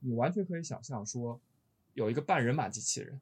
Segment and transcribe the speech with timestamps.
[0.00, 1.40] 你完全可以想象说，
[1.94, 3.20] 有一个半人马机器人，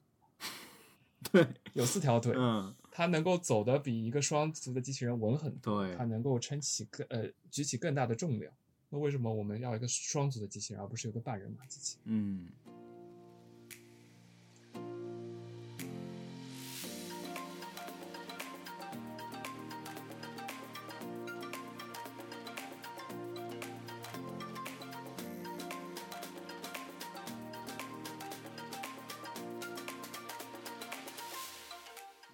[1.30, 8.52] 对，有四条腿，嗯，它能够走得比一个双足的机器人稳很多，对它能够撑起更呃举起更大的重量。
[8.90, 12.14] 那为什么我们要一个双足的机器人，而不是一个半人马机器人？
[12.16, 12.48] 嗯。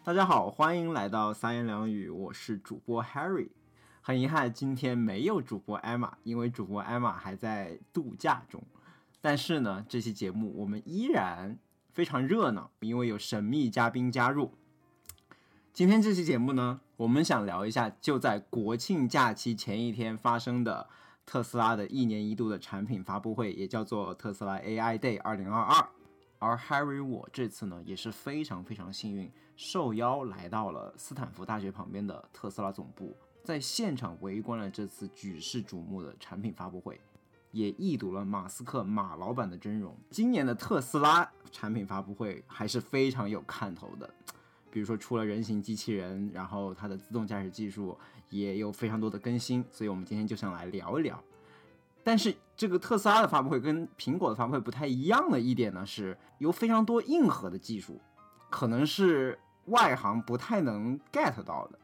[0.07, 3.49] 大家好，欢迎来到三言两语，我是主播 Harry。
[4.03, 8.63] 很遗憾，今天没有主播艾玛，因为主播艾玛还在度假中。
[9.23, 11.59] 但是呢，这期节目我们依然
[11.95, 14.53] 非常热闹，因为有神秘嘉宾加入。
[15.73, 20.87] 今天这期节目呢，我们想聊一下就在国庆假期前一天发生的
[21.25, 25.89] 特斯拉的一年一度的产品发布会，也叫做特斯拉 AI Day 二零二二。
[26.41, 37.01] 而 Harry 我这次呢也是非常非常幸运，受邀来到了斯坦福大学旁边的特斯拉总部，在现场围观了这次举世瞩目的产品发布会，
[37.53, 39.97] 也一睹了马斯克马老板的真容。
[40.11, 44.13] 今年的特斯拉产品发布会还是非常有看头的，
[44.71, 47.97] 比如说出了人形机器人，然后它的自动驾驶技术
[48.31, 51.23] 也有非常多的更新，所以我们今天就想来聊一聊。
[52.03, 58.01] 但是这个特斯拉的发布会跟苹果的发布会不太一样的一点呢，是有非常多硬核的技术，
[58.55, 61.79] 可能是外行不太能 get 到的。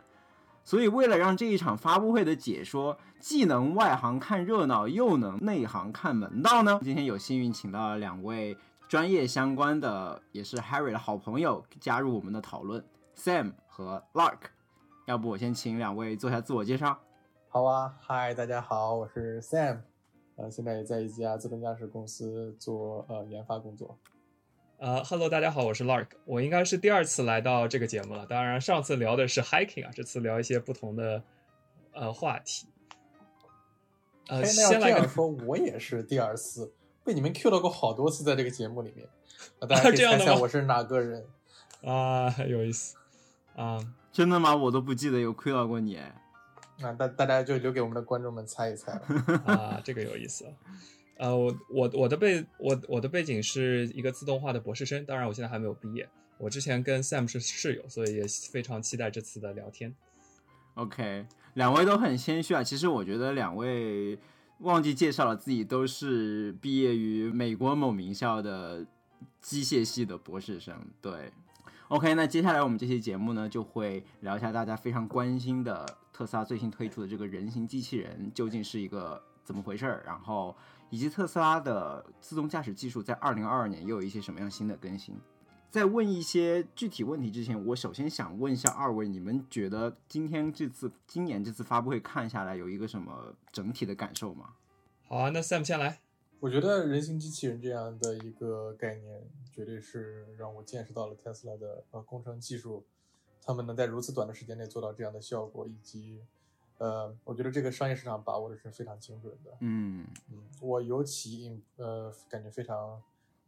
[0.62, 8.56] 所以为了让这一场发布会的解说既能外行看热闹，又能内行看门道呢，今天有幸运请到了两位
[8.88, 12.84] 专业相关的，也是 Harry 的好朋友加入我们的讨论
[13.16, 14.38] ，Sam 和 Lark。
[15.06, 16.96] 要不我先请两位做下自我介绍。
[17.48, 19.80] 好啊，嗨，大家好，我是 Sam。
[20.36, 23.98] 呃，现在也在一家自动驾驶公司做呃研发工作。
[24.80, 28.24] 呃哈喽，大家好，我是 Lark，我应该是第二次来到这个节目了。
[28.24, 31.22] 当然，上次聊的是 hiking 啊，这次聊一些不同的
[31.92, 32.66] 呃话题。
[34.28, 36.72] 呃，先来个这样说，我也是第二次
[37.04, 39.06] 被你们 Q 到过好多次，在这个节目里面。
[39.60, 41.26] 那大家可以 猜猜我是哪个人？
[41.84, 42.96] 啊，有意思
[43.56, 43.78] 啊。
[44.10, 44.56] 真的吗？
[44.56, 46.00] 我都不记得有亏到过你。
[46.78, 49.02] 那大大家就留给我们的观众们猜一猜了。
[49.44, 50.50] 啊，这个有意思了。
[51.20, 56.08] 呃，我我我的背我我的背景是一个自动化的博士生，当然我现在还没有毕业。
[56.38, 59.94] 我之前跟 Sam 是室友，所以也非常期待这次的聊天。
[60.76, 62.62] OK，两位都很谦虚啊。
[62.62, 64.18] 其实我觉得两位
[64.60, 68.86] 忘记介绍了自己都是毕业于美国某名校的
[69.42, 70.74] 机械系的博士生。
[71.02, 71.30] 对
[71.88, 80.56] ，OK，那接下来我们这期节目呢，就会聊一下大家非常关心的特斯拉最新推出的这个人形机器人究竟是一个怎么回事儿，然后
[80.90, 85.16] 以及特斯拉的自动驾驶技术在二零二二年又有一些什么样新的更新。
[85.70, 94.54] 在问一些具体问题之前，我首先想问一下二位，你们觉得今天这次、今年这次发布会看下来有一个什么整体的感受吗？
[95.06, 96.00] 好啊，那 Sam 先来。
[96.40, 99.22] 我觉得人形机器人这样的一个概念，
[99.52, 102.84] 绝对是让我见识到了特斯拉的呃工程技术，
[103.40, 106.22] 他们能在如此短的时间内做到这样的效果，以及
[106.80, 109.50] 呃，我觉得这个商业市场把握的是非常精准的。
[109.60, 113.02] 嗯嗯，我尤其呃感觉非常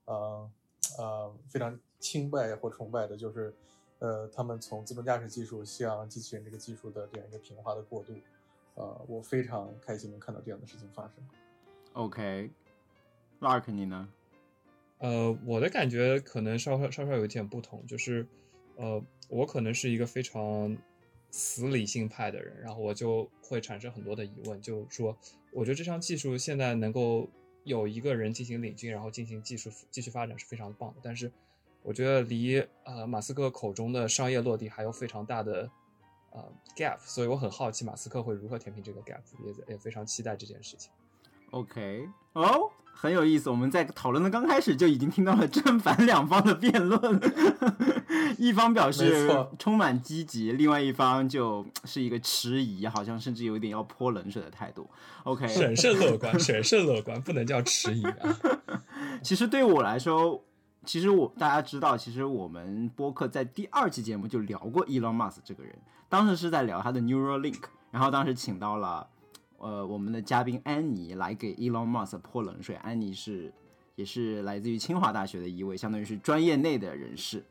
[0.04, 0.50] 呃
[0.98, 3.54] 呃非常钦拜或崇拜的就是
[4.00, 8.12] 呃他们从自动驾驶技术向机器人这个技术的这样一个平滑的过渡，
[8.74, 11.14] 呃，我非常开心能看到这样的事情发生。
[11.94, 14.08] ，OK，Lark 你呢？
[14.98, 18.26] 呃，我的感觉可能稍稍稍稍有一点不同，就是，
[18.76, 20.76] 呃，我可能是一个非常
[21.32, 25.16] 死理性派的人，然后我就会产生很多的疑问，就是说，
[25.50, 27.28] 我觉得这项技术现在能够
[27.64, 31.32] 有一个人进行领军，然后进行技术继续发展是非常棒的，但是
[31.82, 35.70] 我觉得离呃马斯克口中的商业落地还有非常大的
[36.32, 40.92] 呃 gap，所以我很好奇马斯克会如何填平这个 gap，也也非常期待这件事情。
[41.50, 43.50] OK，哦，很有意思。
[43.50, 47.20] 我们在讨论的刚开始就已经听到了正反两方的辩论，
[48.38, 49.28] 一方表示
[49.58, 54.88] 充满积极，另外一方就是一个迟疑，好像甚至有一点要泼冷水的态度。
[55.24, 58.38] OK，审慎乐观， 审慎乐观，不能叫迟疑啊。
[59.22, 60.44] 其实对我来说，
[60.84, 65.76] 其实我大家知道，其实我们播客在第二期节目就聊过 Elon Musk 这个人，
[66.08, 69.06] 当时是在聊他的 Neuralink，然后当时请到了
[69.62, 72.74] 呃我们的嘉宾安妮来给 Elon Musk 泼冷水。
[72.76, 73.52] 安妮是
[73.94, 77.44] 也是来自于清华大学的一位，相当于是专业内的人士。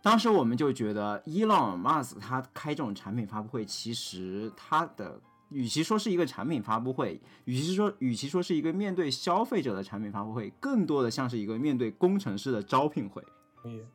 [0.00, 13.22] 当时我们就觉得，，Elon Musk 他开这种产品发布会，其实他的与其说是一个产品发布会，与其说与其说是一个面对消费者的产品发布会，更多的像是一个面对工程师的招聘会。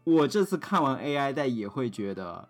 [0.04, 2.48] 我这次看完 AI 代也会觉得，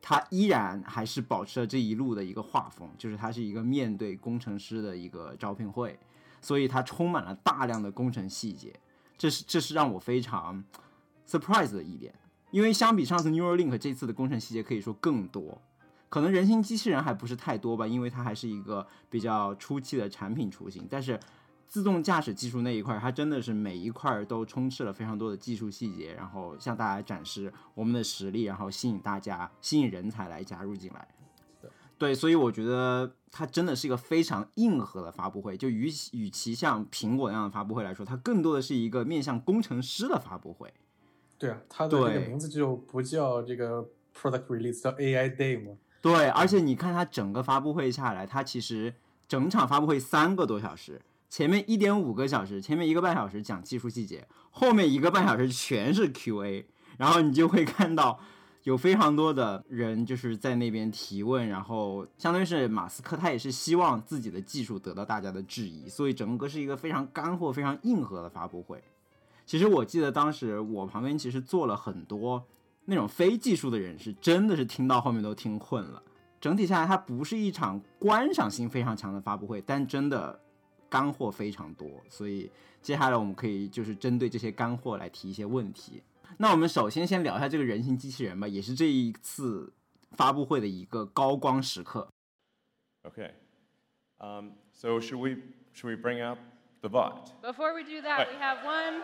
[0.00, 5.98] 它依然还是保持了这一路的一个画风，就是它是一个面对工程师的一个招聘会，
[6.40, 8.78] 所以它充满了大量的工程细节，
[9.16, 10.64] 这是这是让我非常
[11.26, 12.14] surprise 的一点，
[12.50, 15.60] 因为相比上次 Neuralink 这次的工程细节可以说更多，
[16.08, 21.18] 可能人形机器人还不是太多吧，因为它还是一个比较初期的产品雏形，但是。
[21.68, 31.06] 自动驾驶技术那一块，它真的是每一块都充斥了非常多的技术细节，然后向大家展示我们的实力，然后吸引大家、吸引人才来加入进来。
[31.98, 35.56] 对，所以我觉得它真的是一个非常硬核的发布会。
[35.56, 40.72] 就与与其像苹果那样的发布会来说，它更多的是一个面向工程师的发布会。
[41.36, 43.84] 对啊，它的这个名字就不叫这个
[44.16, 45.76] Product Release，叫 AI Day 嘛。
[46.00, 48.94] 对，而且你看它整个发布会下来，它其实
[49.26, 51.02] 整场发布会三个多小时。
[51.28, 56.66] 前面一点五个小时，前面一个半小时讲技术细节，后面一个半小时全是 Q&A，
[56.96, 58.18] 然后你就会看到
[58.64, 68.82] 有非常多的人就是在那边提问，然后相当于是马斯克他也是希望自己的技术得到大家的质疑，所以整个是一个非常干货、非常硬核的发布会。
[69.44, 72.42] 其实我记得当时我旁边其实坐了很多
[72.86, 76.02] 那种非技术的人士，真的是听到后面都听困了。
[76.40, 80.40] 整体下来，它不是一场观赏性非常强的发布会，但真的。
[80.88, 82.50] 干货非常多，所以
[82.80, 86.02] 接下来我们可以就是针对这些干货来提一些问题。
[86.38, 89.72] 那我们首先先聊一下这个人形机器人吧，也是这一次
[90.12, 92.08] 发布会的一个高光时刻。
[93.02, 93.32] Okay,
[94.18, 95.42] um, so should we
[95.74, 96.38] should we bring up
[96.80, 97.30] the bot?
[97.42, 99.02] Before we do that, we have one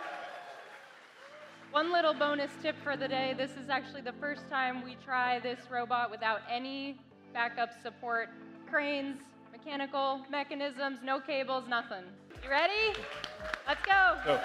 [1.73, 3.35] one little bonus tip for the day.
[3.35, 6.99] This is actually the first time we try this robot without any
[7.33, 8.29] backup support,
[8.71, 9.19] cranes.
[9.65, 12.05] Mechanical mechanisms, no cables, nothing.
[12.43, 12.95] You ready?
[13.67, 14.39] Let's go.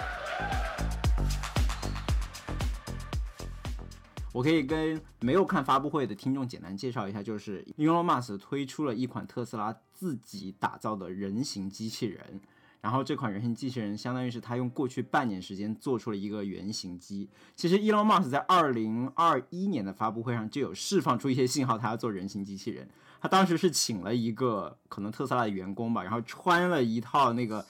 [4.32, 12.40] 我可以跟没有看发布会的听众简单介绍一下，就是 Elon Musk 推出了一款特斯拉自己打造的人形机器人。
[12.80, 17.28] 然后这款人形机器人相当于是他用过去半年时间做出了一个原型机。
[17.54, 22.88] 其实 Elon Musk 在二零二一年的发布会上就有释放出一些信号，他要做人形机器人。
[23.20, 27.64] 他当时是请了一个可能特斯拉的员工吧，然后穿了一套那个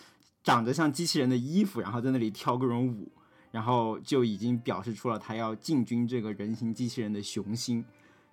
[0.44, 3.10] 长得像机器人的衣服，然后在那里跳各种舞，
[3.50, 7.84] 然后就已经表示出了他要进军这个人形机器人的雄心。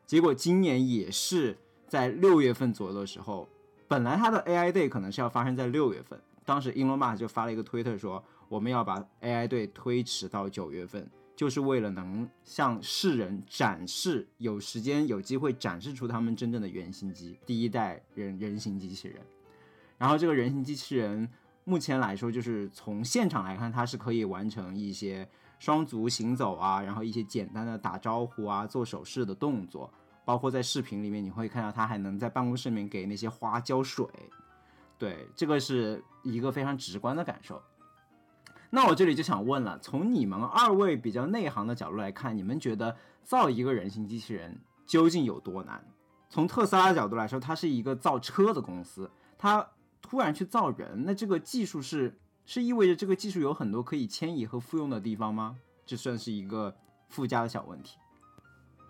[0.06, 3.50] 结果今年也是在六月份左右的时候，
[3.88, 11.10] 本来他的 AI Day 可能是要发生在六月份，当时 Elon Musk 就发了一个推特说，我们要把 AI Day 推迟到九月份。
[11.38, 19.22] 就是为了能向世人展示，有时间有机会展示出他们真正的原型机，第一代人人形机器人。
[20.00, 21.30] 然后这个人形机器人
[21.64, 25.30] 目前来说，就是从现场来看，它是可以完成一些
[25.60, 29.94] 双足行走啊，然后一些简单的打招呼啊、做手势的动作，
[30.26, 34.08] 包括在视频里面你会看到它还能在办公室里面给那些花浇水。
[34.98, 37.62] 对，这个是一个非常直观的感受。
[38.70, 45.86] 那我这里就想问了，从你们二位比较内行的角度来看，你们觉得造一个人形机器人究竟有多难？
[46.30, 49.66] 从特斯拉的角度来说，它是一个造车的公司，它
[50.02, 55.58] 突然去造人，那这个技术是是意味着这个技术有很多可以迁移和复用的地方吗？
[55.86, 56.76] 这算是一个
[57.08, 57.98] 附加的小问题。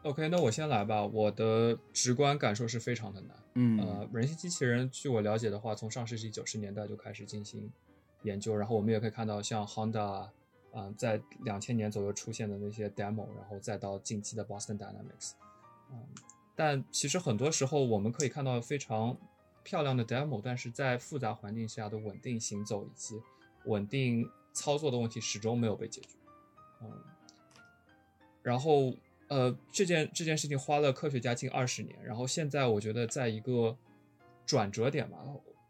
[0.04, 1.04] OK，那我先来吧。
[1.04, 3.36] 我的直观感受是非常的难。
[3.54, 7.70] 嗯，呃，人形机器人，据我了解的话，从上世纪九十年代就开始进行。
[8.24, 10.30] 研究，然后我们也可以看到，像 Honda，
[10.74, 15.34] 嗯，在两千年左右出现的那些 demo，然后再到近期的 Boston Dynamics，
[15.92, 16.04] 嗯，
[16.56, 19.16] 但其实很多时候我们可以看到非常
[19.64, 23.22] 漂亮的 demo，但是在复杂环境下的稳定行走以及
[23.66, 26.10] 稳定操作的问题始终没有被解决，
[26.82, 26.92] 嗯，
[28.42, 28.94] 然后
[29.30, 33.78] 呃，这件这件事情花了科学家近二十年，然后现在我觉得在一个
[34.46, 35.18] 转折点吧。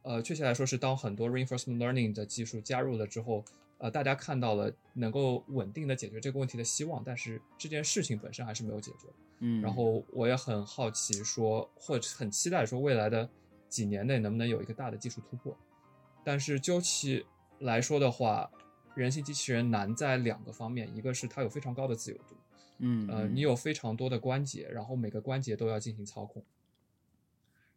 [0.08, 3.44] 呃，确切来说是当很多 reinforcement learning 的技术加入了之后，
[3.78, 9.10] 呃，大家看到了能够稳定的解决这个问题的希望，但是这件事情本身还是没有解决。
[9.40, 13.30] 嗯，然后我也很好奇说，或者很期待说未来的
[13.68, 15.54] 几年内能不能有一个大的技术突破。
[16.24, 17.26] 但是究其
[17.60, 18.50] 来说的话，
[18.96, 22.36] 人形机器人难在两个方面，一个是它有非常高的自由度，
[22.78, 26.42] 嗯，呃，你有非常多的关节，然后每个关节都要进行操控，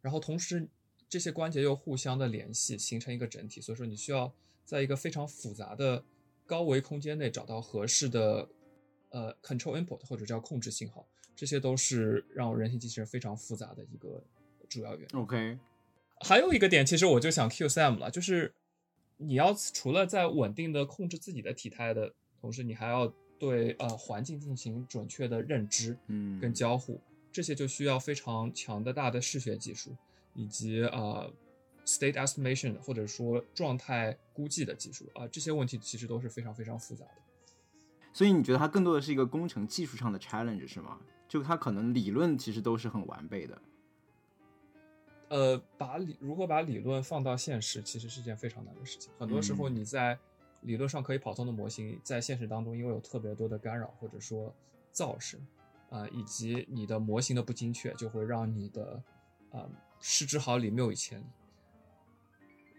[0.01, 0.69] 然后同时。
[1.11, 3.61] 这些关节又互相的联系，形成一个整体。
[3.61, 4.33] 所以说，你需要
[4.65, 6.03] 在一个非常复杂的
[6.47, 8.49] 高维空间内找到合适的
[9.11, 14.23] 呃 control input 或者叫控制信号，这些都是让人形机器人非常复杂的一个
[14.69, 15.19] 主要原因。
[15.19, 15.59] OK，
[16.21, 18.55] 还有一个点，其实我就想 Q Sam 了，就是
[19.17, 27.01] 你要除了在稳定的控制自己的体态的同时，你还要对呃环境进行准确的认知，嗯跟交互，
[27.33, 29.97] 这些就需要非常强的大的视觉技术，
[30.35, 31.33] 以及呃
[31.85, 37.23] state estimation 或者说状态估计的技术啊、这些问题其实都是非常非常复杂的。
[38.13, 40.99] 所以你觉得它更多的是一个工程技术上的 challenge 是吗？
[41.29, 43.63] 就它可能理论其实都是很完备的。
[45.29, 49.13] 呃，把理如何把理论放到现实，其实是件非常难的事情。
[49.17, 50.19] 很多时候嗯你在
[50.63, 54.53] 理论上可以跑通的模型，在现实当中因为有特别多的干扰或者说
[54.93, 55.41] 噪声，
[55.89, 59.01] 啊、以及你的模型的不精确，就会让你的
[59.53, 59.71] 啊、
[60.01, 61.25] 失之毫厘谬以千里。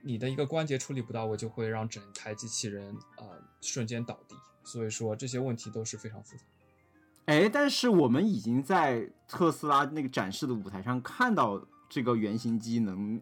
[0.04, 3.24] 你的一个关节处理不到位，就会让整台机器人啊、
[3.62, 4.36] 瞬间倒地。
[4.63, 6.44] 所以说这些问题都是非常复杂。
[7.25, 13.22] 哎，但是我们已经在特斯拉那个展示的舞台上看到这个原型机能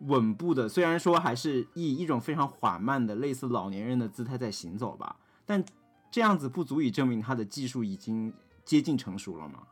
[0.00, 5.64] 稳步的，虽然说还是以一种非常缓慢的类似老年人的姿态在行走吧，但
[6.10, 8.32] 这样子不足以证明它的技术已经
[8.64, 9.66] 接近成熟了吗？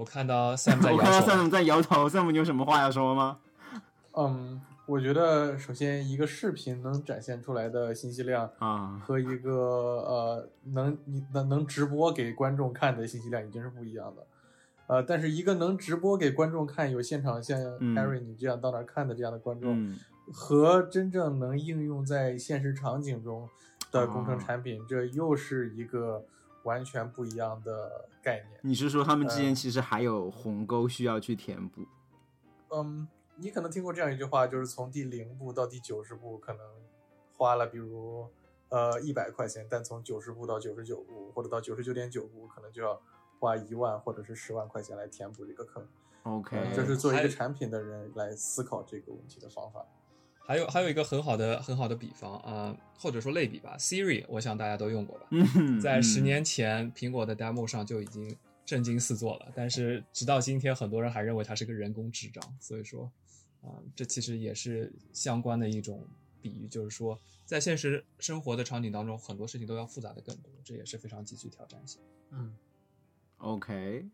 [0.00, 3.36] 我看到 Sam 在我看到，Sam 在摇头，Sam 你有什么话要说吗？
[4.16, 14.26] 嗯，我觉得首先一个视频能展现出来的信息量啊，和一个呃能你能能直播给观众看的信息量已经是不一样的。
[14.86, 19.98] 呃，但是一个能直播给观众看，有现场像嗯 Harry 你这样到那儿看的这样的观众，嗯，
[20.32, 23.46] 和真正能应用在现实场景中
[23.92, 26.24] 的工程哦产品，这又是一个
[26.64, 28.60] 完全不一样的概念。
[28.62, 31.82] 你是说他们之间呃其实还有鸿沟需要去填补？
[32.70, 36.60] 嗯，你可能听过这样一句话，就是从第零步到第九十步，可能
[37.36, 38.28] 花了比如
[38.68, 43.00] 呃一百块钱，但从九十步到九十九步，或者到九十九点九步，可能就要
[43.38, 45.86] 花一万或者是十万块钱来填补这个坑。
[46.24, 49.86] OK，这是作为一个产品的人来思考这个问题的方法。
[50.50, 55.28] 还有还有一个很好的很好的比方啊、或者说类比吧，Siri，我想大家都用过吧。
[55.30, 62.42] 嗯，在十嗯年前，苹果的 demo 上就已经震惊四座了，但是直到今天，很多人还认为它是个人工智障。
[62.58, 63.08] 所以说，
[63.62, 66.04] 啊、这其实也是相关的一种
[66.42, 72.00] 比喻，就是说，在现实生活的场景当中，很多事情都要复杂的更多，这也是非常极具挑战性。
[72.32, 72.56] 嗯
[73.36, 74.04] ，OK，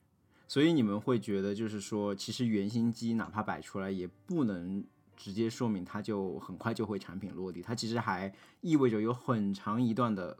[0.47, 4.85] 所以你们会觉得，就是说，其实原型机哪怕摆出来，也不能
[5.17, 10.37] 直接说明它就很快就会产品落地，它其实还意味着有很长一段的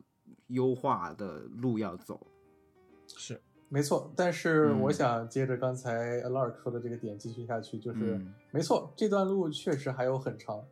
[0.49, 2.27] 优化的路要走。
[3.09, 4.13] 是，没错。
[4.15, 10.63] 但是嗯我想接着刚才 Alark 说的这个点继续下去，就是、嗯没错，这段路确实还有很长。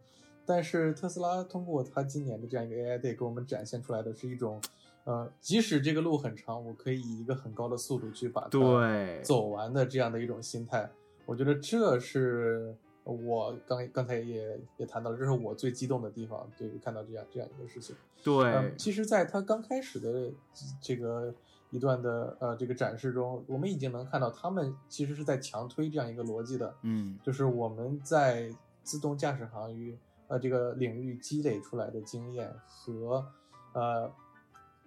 [0.46, 4.60] 但是特斯拉通过它今年的这样一个 AI Day 给我们展现出来的是一种，
[5.04, 10.90] 呃，即使这个路很长，我可以以一个很高的速度去把它对，走完的这样的一种心态。
[11.24, 17.94] 我觉得这是我刚刚才也也谈到了，这是我最激动的地方，对于看到这样这样一个事情。
[18.22, 20.32] 对嗯，，其实，在它刚开始的
[20.80, 21.34] 这个
[21.70, 28.50] 一段的呃这个展示中，我们已经能看到他们其实是在强推这样一个逻辑的，嗯就是我们在
[28.82, 33.26] 自动驾驶行业呃这个领域积累出来的经验和
[33.74, 34.10] 呃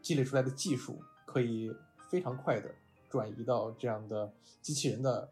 [0.01, 1.71] 积累出来的技术，可以
[2.09, 2.73] 非常快的
[3.07, 4.33] 转移到这样的
[4.63, 5.29] 机器人的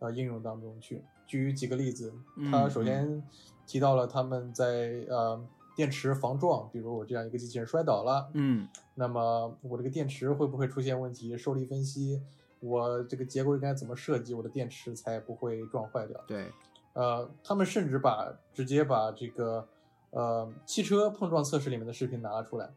[0.00, 1.02] 呃应用当中去。
[1.26, 2.12] 举几个例子，
[2.50, 3.22] 他嗯首先
[3.66, 11.36] 提到了他们在呃电池防撞，比如我这样一个机器人摔倒了，嗯那么我这个电池会不会出现问题？
[11.36, 12.22] 受力分析，
[12.60, 16.18] 我这个结构应该怎么设计，我的电池才不会撞坏掉？
[16.26, 16.50] 对，
[16.94, 19.68] 呃，他们甚至把直接把这个
[20.10, 22.70] 呃汽车碰撞测试里面的视频拿了出来，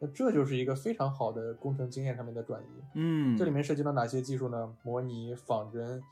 [0.00, 2.82] 那这就是一个非常好的工程经验上面的转移。
[2.94, 4.74] 嗯，这里面涉及到哪些技术呢？
[4.82, 6.02] 模拟、仿真，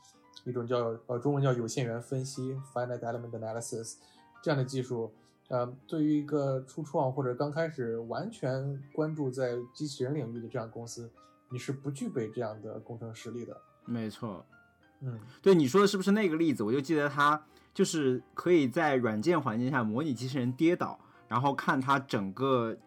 [0.45, 3.95] 一种叫呃中文叫有限元分析 （finite element analysis）
[4.41, 5.13] 这样的技术。
[5.49, 11.11] 呃，对于一个初创或者刚开始完全关注在机器人领域的这样公司，
[11.49, 13.57] 你是不具备这样的工程实力的。
[13.85, 14.45] 没错。
[15.01, 16.63] 嗯，对你说的是不是那个例子？
[16.63, 17.43] 我就记得它
[17.73, 22.77] 就是可以在软件环境下模拟机器人跌倒，然后看它整个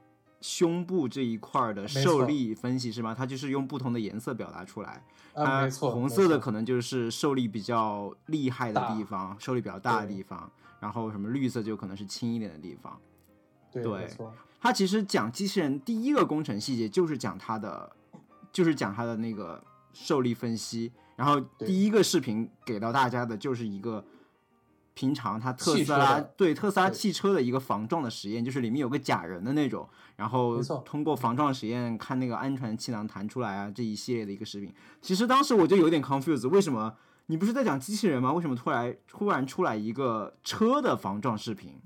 [0.44, 3.14] 胸部这一块儿的受力分析是吗？
[3.16, 5.02] 它就是用不同的颜色表达出来。
[5.32, 13.00] 啊，它没错，红色的可能就是受力比较厉害的地方，受力比较大的地方，然后什么绿色就可能是轻一点的地方。
[13.72, 17.90] 对，对没错，它其实讲机器人第一个工程细节就是讲它的，
[18.52, 20.92] 就是讲它的那个受力分析。
[21.16, 24.04] 然后第一个视频给到大家的就是一个
[24.94, 34.72] 平常它特斯拉对特斯拉汽车的一个防撞的实验，就是里面有个假人的那种，然后通过防撞实验看那个安全气囊弹出来啊这一系列的一个视频。
[35.02, 36.94] 其实当时我就有点 confused，为什么
[37.26, 38.32] 你不是在讲机器人吗？
[38.32, 41.80] 为什么突然突然出来一个车的防撞视频？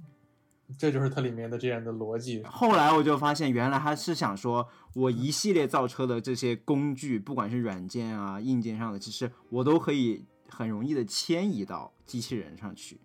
[0.77, 2.43] 这就是它里面的这样的逻辑。
[2.45, 12.99] 后来我就发现，原来他是想说，我一系列造车的这些工具，不管是软件啊、硬件上的，其实我都可以很容易的迁移到机器人上去。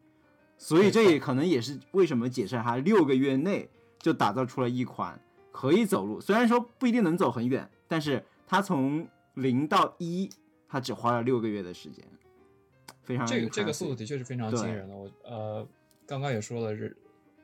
[0.57, 3.69] 所以这也可能也是为什么解释他六个月内
[3.99, 5.19] 就打造出了一款
[5.51, 10.29] 可以走路，虽然说不一定能走很远，但是他从零到一，
[10.67, 12.05] 他只花了六个月的时间，
[13.03, 14.95] 非常这个这个速度的确是非常惊人的。
[14.95, 15.67] 我呃，
[16.07, 16.95] 刚刚也说了，人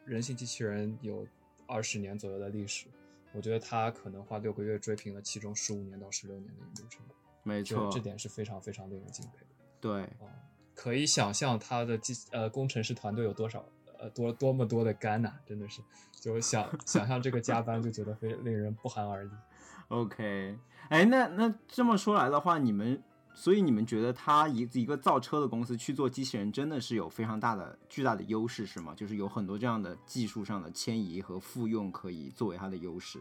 [0.05, 1.27] 人形机器人有
[1.67, 2.85] 二十年左右的历史，
[3.33, 9.48] 我觉得他可能花六个月追平了其中十五年到十六年的研究成本，这没错，这点是非常非常令人敬佩的。
[9.81, 10.27] 对，啊，
[10.75, 13.65] 可以想象他的机呃工程师团队有多少
[13.98, 15.81] 呃多多么多的肝呐、真的是，
[16.19, 19.31] 就想想象这个加班就觉得非令人不寒而栗。
[19.89, 20.57] OK，
[20.89, 23.01] 哎，那那这么说来的话，你们
[23.33, 28.93] 所以你们觉得他一一个造车的公司去做机器人，真的是有非常大的巨大的优势是吗？
[28.95, 33.19] 就是有很多这样的技术上的迁移和复用可以作为它的优势。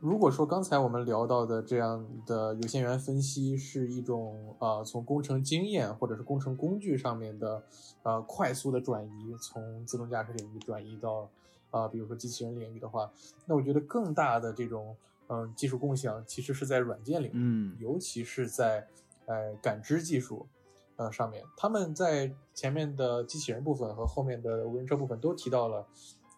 [0.00, 7.62] 如果说刚才我们聊到的这样的有限元分析是一种呃从工程经验或者是工程工具上面的
[8.04, 11.28] 呃快速的转移，从自动驾驶领域转移到
[11.70, 13.10] 啊、呃比如说机器人领域的话，
[13.46, 17.76] 那我觉得更大的这种嗯、呃技术共享其实是在软件领域，嗯。
[17.80, 18.86] 尤其是在
[19.26, 20.46] 呃感知技术
[20.94, 25.84] 呃上面，他们在前面的机器人部分和后面的无人车部分都提到了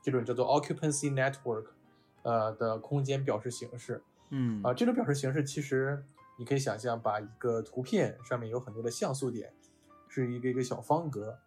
[0.03, 1.67] 这种叫做 occupancy network
[2.23, 4.03] 呃的空间表示形式。
[4.31, 4.63] 嗯。
[4.63, 6.05] 啊、这种表示形式其实
[6.39, 9.53] 你可以想象，把一个图片上面有很多的像素点，
[10.09, 11.39] 是一个一个小方格，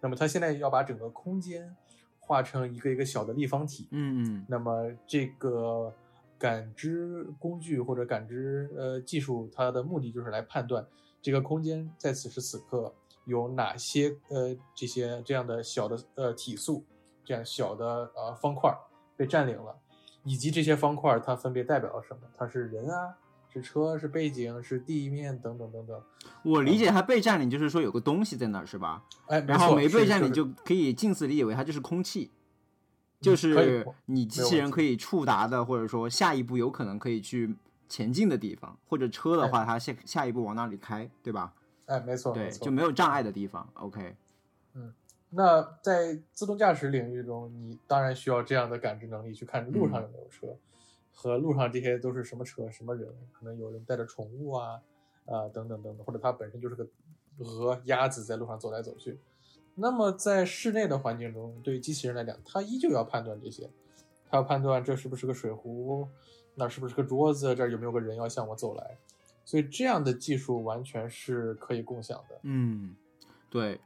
[0.00, 1.74] 那么它现在要把整个空间
[2.18, 4.46] 画成一个一个小的立方体，嗯嗯。
[4.48, 5.92] 那么这个
[6.38, 10.86] 感知工具或者感知呃技术，它的目的就是来判断
[11.22, 16.84] 这个空间在此时此刻有哪些呃这些这样的小的呃体素，
[17.24, 18.78] 这样小的呃方块儿
[19.16, 19.76] 被占领了，
[20.26, 22.20] 以及这些方块它分别代表了什么？
[22.36, 23.14] 它是人啊，
[23.48, 26.02] 是车，是背景，是地面等等等等。
[26.42, 29.04] 我理解它被占领就是说有个东西在那儿是吧？
[29.28, 32.32] 哎，然后没被占领就可以近似理解为它就是空气，
[33.20, 37.54] 就是你机器人可以触达的，或者说下一步有可能可以去
[37.88, 41.54] 前进的地方，或者车的话，它下下一步往哪里开，对吧？
[41.86, 43.68] 哎，没错，对，就没有障碍的地方。
[43.74, 44.16] OK，
[45.36, 50.56] 那在自动驾驶领域中，你当然需要这样的感知能力，去看路上有没有车，
[51.12, 54.80] 和路上这些都是什么车、什么人，可能有人带着宠物啊，
[55.26, 56.88] 啊、等等等等，或者它本身就是个
[57.38, 59.18] 鹅、鸭子在路上走来走去。
[59.74, 63.68] 那么在室内的环境中，对于机器人来讲，它依旧要判断这些，
[64.30, 66.08] 它要判断这是不是个水壶，
[66.54, 68.96] 那是不是个桌子，这儿有没有个人要向我走来。
[69.44, 72.40] 所以这样的技术完全是可以共享的。
[72.42, 72.96] 嗯，
[73.50, 73.78] 对，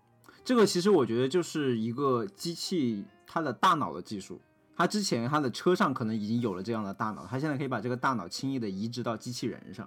[0.45, 4.41] 这个其实我觉得就是一个机器它的大脑的技术。
[4.77, 9.87] 它之前它的车上可能已经有了这样的大脑，它现在可以把这个大脑轻易的移植到机器人上。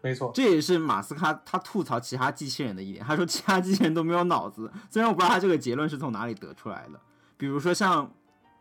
[0.00, 4.70] 没错，这也是马斯克他吐槽其他机器人的一点，他说其他机器人都没有脑子。
[4.90, 7.00] 虽然我不知道他这个结论是从哪里得出来的，
[7.36, 8.12] 比如说像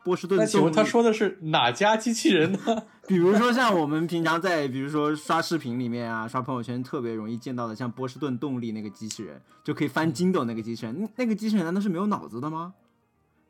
[0.07, 2.59] 波士顿那请问他说的是哪家机器人呢？
[3.05, 12.75] 比如说像我们平常在比如说刷视频里面啊，刷朋友圈特别容易见到的，像波士顿动力那个机器人，就可以翻筋斗那个机器人，那那个机器人难道是没有脑子的吗？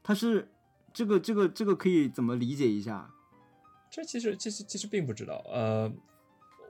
[0.02, 0.50] 它是
[0.92, 3.14] 这个这个这个可以怎么理解一下？
[3.92, 5.92] 这其实其实其实并不知道，呃，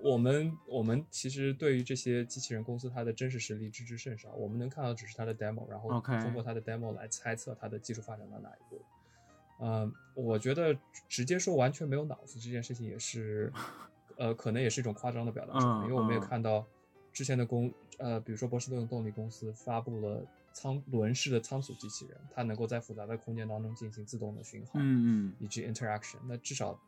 [0.03, 8.81] 我们我们其实对于这些机器人公司它的真实实力知之甚少，我们能看到只是它的 demo，然后通过它的 demo 来猜测它的技术发展到哪一步。
[9.59, 10.77] 嗯、我觉得
[11.09, 13.51] 直接说完全没有脑子这件事情也是，
[14.17, 16.65] 呃，可能也是一种夸张的表达手法，嗯因为我们也嗯看到
[17.11, 26.79] 之前的公，呃，比如说波士顿动力公司发布了仓轮式的仓鼠机器人，它能够在复杂的空间当中进行自动的巡航，嗯嗯，以及 interaction，那至少，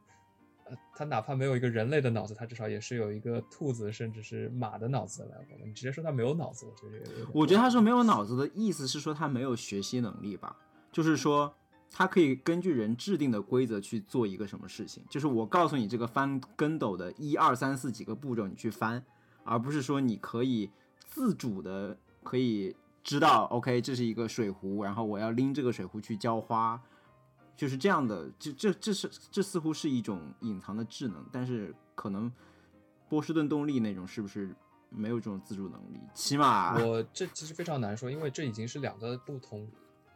[0.65, 5.65] 呃，它哪怕没有一个人类的脑子，它至少也是有一个兔子甚至是马的脑子的 level 的。
[5.65, 10.55] 你直接说它没有脑子，我觉得我觉得他说没有脑子的意思是说他没有学习能力吧，
[10.91, 11.53] 就是说
[11.91, 19.03] 它可以根据人制定的规则去做一个什么事情，就是我告诉你这个翻跟斗的一二三四几个步骤你去翻，
[19.43, 20.69] 而不是说你可以
[21.07, 26.79] 自主的可以知道 OK 这是一个水壶，然后我要拎这个水壶去浇花，
[27.57, 32.31] 就是这样的，这这这是这似乎是一种隐藏的智能，但是可能
[33.09, 34.55] 波士顿动力那种是不是
[34.89, 35.99] 没有这种自主能力？
[36.13, 39.67] 起码我这其实非常难说，因为这已经是两个不同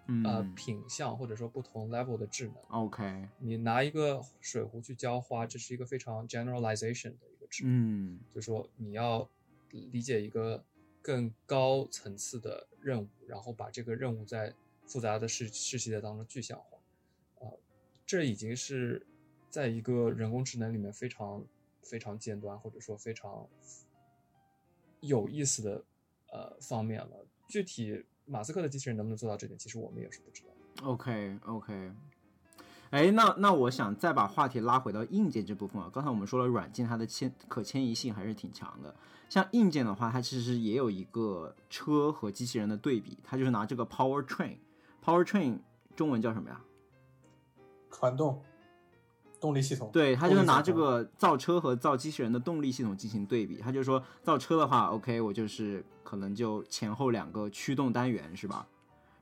[0.07, 2.55] 嗯呃品相或者说不同 level 的智能。
[2.69, 7.73] OK，你拿一个水壶去浇花，这是一个非常 generalization 的一个智能。
[7.73, 9.29] 嗯就是说你要
[9.69, 10.63] 理解一个
[11.01, 14.53] 更高层次的任务，然后把这个任务在
[14.85, 17.51] 复杂的世世系列当中具象化，啊、
[18.05, 19.05] 这已经是
[19.49, 21.45] 在一个人工智能里面非常
[21.81, 23.47] 非常尖端或者说非常
[24.99, 25.83] 有意思的
[26.31, 27.25] 呃方面了。
[27.47, 30.49] 具体马斯克的机器人能不能做到这点，其实我们也是不知道。
[30.87, 31.91] OK OK，
[32.89, 35.89] 哎，那那我想再把话题拉回到硬件这部分啊。
[35.93, 38.95] 刚才我们说了，软件它的迁可迁移性还是挺强的。
[39.29, 45.59] 像硬件的话，它其实也有一个车和机器人的对比，它就是拿这个 power train，power train
[45.95, 46.61] 中文叫什么呀？
[47.89, 48.41] 传动
[49.43, 53.57] 动力系统，对，他就是拿这个造车和造机器人的动力系统进行对比。
[53.57, 58.65] 他就说，造车的话，OK，我就是可能就前后两个驱动单元是吧？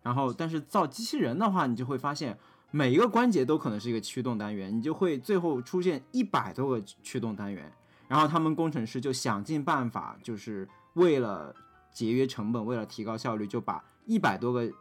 [0.04, 2.38] 然后，但是造机器人的话，你就会发现
[2.70, 7.74] 每一个关节都可能是一个驱动单元，你就会最后出现一百多个驱动单元。
[8.08, 11.56] 然后他们工程师就想尽办法，就是为了
[11.92, 14.72] 节约成本，为了提高效率，就把一百多个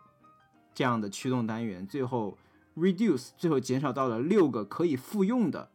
[0.75, 2.37] 这样的驱动单元最后
[2.81, 5.71] reduce，最后减少到了六个可以复用的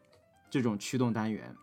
[0.50, 1.56] 这种驱动单元。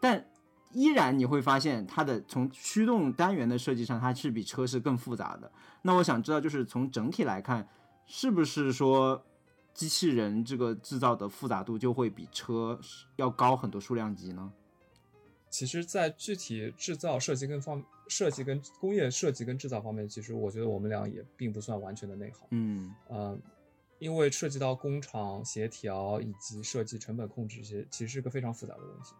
[0.00, 0.26] 但
[0.72, 5.50] 依然你会发现，它的从驱动单元的设计上，它是比车是更复杂的。
[5.82, 7.68] 那我想知道，就是从整体来看，
[8.06, 9.24] 是不是说
[9.72, 12.78] 机器人这个制造的复杂度就会比车
[13.16, 14.52] 要高很多数量级呢？
[15.48, 22.40] 其实，在具体制造设计跟方设计跟工业设计跟制造方面，其实我觉得我们俩也并不算完全的内行。
[22.50, 23.38] 嗯呃，
[23.98, 29.14] 因为涉及到工厂协调以及设计成本控制这些，其实是个非常复杂的问题。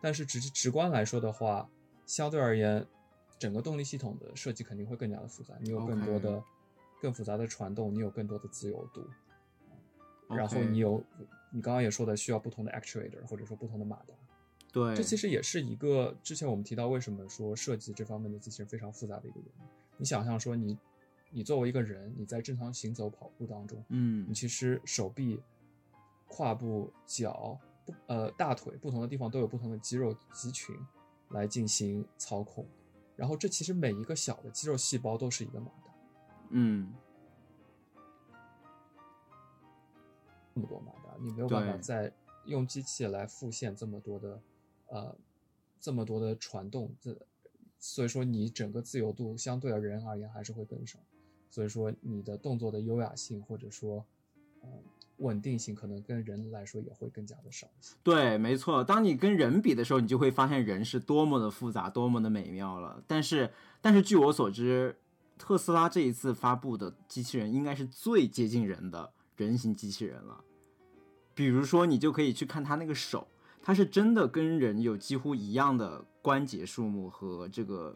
[0.00, 1.68] 但是直直观来说的话，
[2.06, 2.86] 相对而言，
[3.38, 6.42] 整个动力系统的设计肯定会更加的复杂，你有更多的
[7.02, 9.06] 更复杂的传动，你有更多的自由度，
[10.28, 11.04] 然后你有
[11.52, 14.14] 你刚刚也说的需要不同的 actuator 或者说不同的马达，
[14.72, 19.66] 对，这其实也是一个之前我们提到为什么说设计这方面的机器人非常复杂的一个原因。
[19.98, 20.78] 你想象说你
[21.30, 24.26] 你作为一个人，你在正常行走跑步当中，嗯。
[24.28, 25.40] 你其实手臂、
[26.26, 30.76] 胯部、脚、不呃大腿不同的地方都有不同的肌肉肌群
[31.30, 32.66] 来进行操控，
[33.14, 35.94] 然后这其实每一个小的肌肉细胞都是一个马达，
[36.50, 36.92] 嗯。
[40.52, 42.12] 这么多马达，你没有办法再
[42.44, 44.42] 用机器来复现这么多的
[44.88, 45.16] 呃
[45.78, 47.16] 这么多的传动，这
[47.78, 50.98] 所以说你整个自由度相对而人而言还是会更少，
[51.50, 54.06] 所以说你的动作的优雅性或者说
[54.62, 54.68] 呃
[55.18, 57.94] 稳定性可能跟人来说也会更加的少一些。
[58.02, 58.82] 对，没错。
[58.82, 63.04] 当你跟人比的时候，你就会发现人是多么的复杂，多么的美妙了。
[63.06, 64.96] 但是，但是据我所知，
[65.36, 70.42] 特斯拉这一次发布的机器人应该是最接近人的人形机器人了。
[71.34, 73.26] 比如说，你就可以去看它那个手，
[73.60, 77.94] 它是真的跟人有几乎一样的关节数目和这个，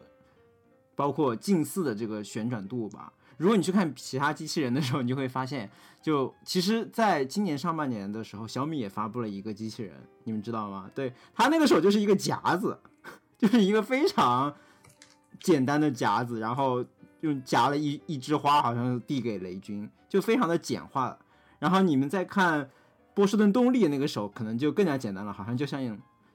[0.95, 3.13] 包括近似的这个旋转度吧。
[3.37, 5.69] 如果你去看其他机器人的时候，你就会发现，
[6.01, 9.93] 就其实，在今年上半年的时候，小米也发布了一个机器人，
[10.23, 10.89] 你们知道吗？
[10.95, 12.79] 对，它那个手就是一个夹子，
[13.37, 14.53] 就是一个非常
[15.39, 16.83] 简单的夹子，然后
[17.21, 21.17] 就夹了一一枝花，好像递给雷军，就非常的简化。
[21.59, 22.69] 然后你们再看
[23.13, 25.81] 波士顿动力那个手，可能就更加简单了，好像就像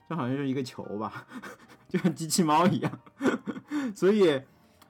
[0.09, 1.27] 就好像是一个球吧，
[1.89, 3.01] 就像机器猫一样。
[3.95, 4.43] 所以，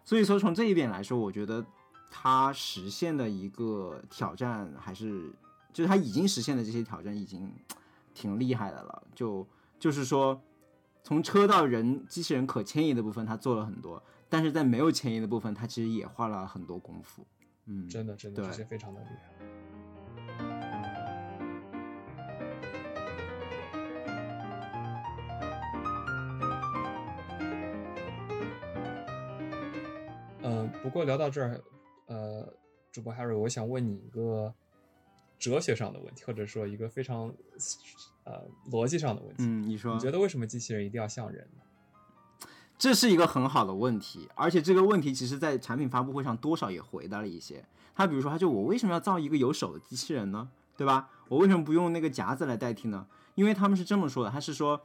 [0.04, 1.64] 所以说从这一点来说，我觉得
[2.10, 5.32] 它实现的一个挑战还是，
[5.72, 7.50] 就是它已经实现的这些挑战已经
[8.12, 9.02] 挺厉害的了。
[9.14, 9.46] 就
[9.78, 10.42] 就是说，
[11.02, 17.26] 从车到人机器人可迁移的部分，它做了很多，但是在没有迁移的部分，它其实也花了很多功夫。
[17.66, 19.30] 嗯，真的真的对这些非常的厉害。
[30.42, 31.62] 嗯，不过聊到这儿，
[32.10, 32.44] 呃，
[32.90, 34.52] 主播 Harry，我想问你一个
[35.38, 37.32] 哲学上的问题，或者说一个非常
[38.24, 38.42] 呃
[38.72, 39.44] 逻辑上的问题。
[39.44, 41.62] 嗯，你说，你觉得为什么机器人一定要像人呢？
[42.76, 47.64] 这是一个很好的问题，而且这个问题其实在产品发布会上多少也回答了一些。
[47.94, 50.50] 他比如说，他就我为什么要造一个有手的机器人呢？
[50.76, 51.10] 对吧？
[51.28, 53.06] 我为什么不用那个夹子来代替呢？
[53.36, 54.80] 因为他们是这么说的，他是说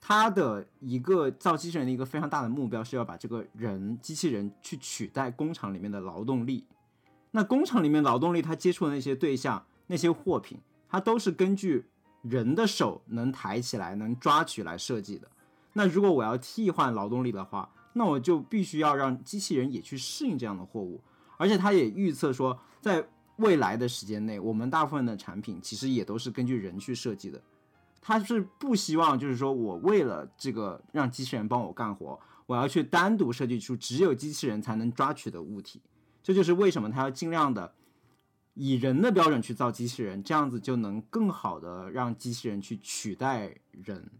[0.00, 6.64] 他的一个造机器人的一个非常大的目标是要把这个人机器人去取代工厂里面的劳动力。
[7.32, 11.84] 那工厂里面劳动力他接触的那些对象、那些货品，它都是根据
[12.22, 15.28] 人的手能抬起来、能抓取来设计的。
[15.72, 21.02] 那如果我要替换劳动力的话，那我就必须要让机器人也去适应这样的货物，
[21.36, 23.06] 而且它也预测说，在
[23.36, 27.42] 未来的时间内，我们大部分的产品其实也都是根据人去设计的。
[28.00, 35.82] 他是不希望就是说我为了这个让机器人帮我干活，我要去单独设计出只有机器人才能抓取的物体。
[36.22, 37.74] 这就是为什么他要尽量的
[38.54, 44.10] 以人的标准去造机器人，这样子就能更好的让机器人去取代人。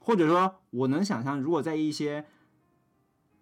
[0.00, 2.26] 或者说，我能想象，如果在一些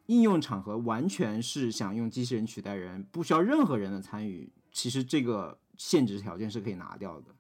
[0.06, 7.34] 应用场合完全是想用机器人取代人，不需要任何人的参与，其实这个限制条件是可以拿掉的。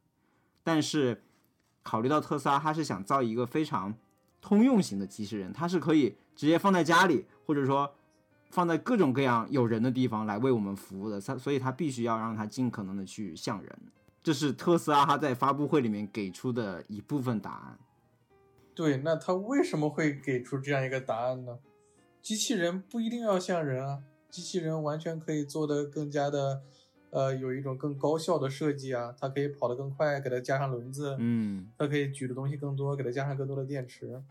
[0.64, 1.22] 但是
[1.82, 3.94] 考虑到特斯拉，它是想造一个非常
[4.40, 7.94] 通用型的机器人，它是可以直接放在家里，或者说
[8.50, 11.20] 放在各种各样有人的地方来为我们服务的。
[11.20, 13.78] 它所以它必须要让它尽可能的去像人。
[14.22, 17.78] 这是特斯拉它在发布会里面给出的一部分答案。
[18.74, 21.58] 对，那他为什么会给出这样一个答案呢？
[22.22, 23.98] 机器人不一定要像人啊，
[24.30, 26.62] 机器人完全可以做得更加的，
[27.12, 34.22] 呃，有一种更高效的设计啊，它可以跑得更快，给它加上轮子，嗯它可以举的东西更多，给它加上更多的电池。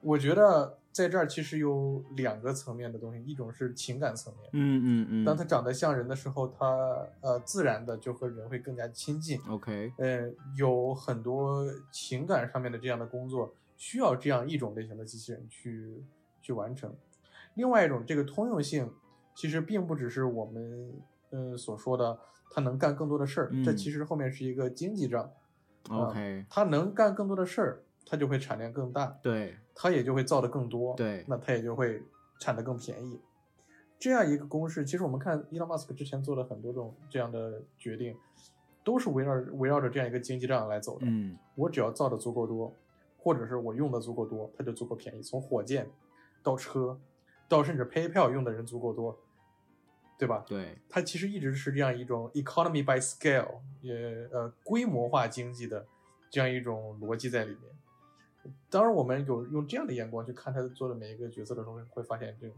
[0.00, 5.24] 我觉得在这儿其实有两个层面的东西，一种是情感层面，嗯嗯嗯。
[5.24, 9.40] 当它长得像人的时候，它呃自然的就和人会更加亲近。
[9.48, 16.02] OK，呃，有很多情感上面的这样的工作，需要这样一种类型的机器人去
[16.42, 16.92] 去完成。
[17.54, 18.92] 另外一种，这个通用性
[19.34, 20.92] 其实并不只是我们
[21.30, 22.18] 呃所说的
[22.50, 25.22] 他能干更多的事儿，这嗯其实后面是一个经济账。
[25.88, 32.02] 啊 OK，他能干更多的事儿，它就会产量更大，对他也就会造的更多，对那他也就会
[32.40, 33.20] 产的更便宜。
[33.98, 38.14] 这样一个公式，其实我们看伊隆马斯克之前做了很多种这样的决定，
[38.84, 41.06] 都是围绕围绕着这样一个经济账来走的。
[41.06, 42.74] 嗯我只要造的足够多，
[43.16, 45.22] 或者是我用的足够多，它就足够便宜。
[45.22, 45.90] 从火箭
[46.42, 47.00] 到车，
[47.48, 49.18] 到甚至 PayPal 用的人足够多，
[50.18, 50.44] 对吧？
[50.48, 55.86] 对它其实一直是这样一种 economy by scale，也呃规模化经济的
[56.28, 58.52] 这样一种逻辑在里面。
[58.68, 62.54] 当然，我们有用这样的眼光去看他做的每一个角色的时候，会发现这个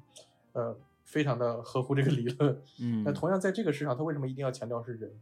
[0.53, 2.63] 呃非常的合乎这个理论。
[2.81, 5.13] 嗯那同样在这个市场，他为什么一定要强调是人，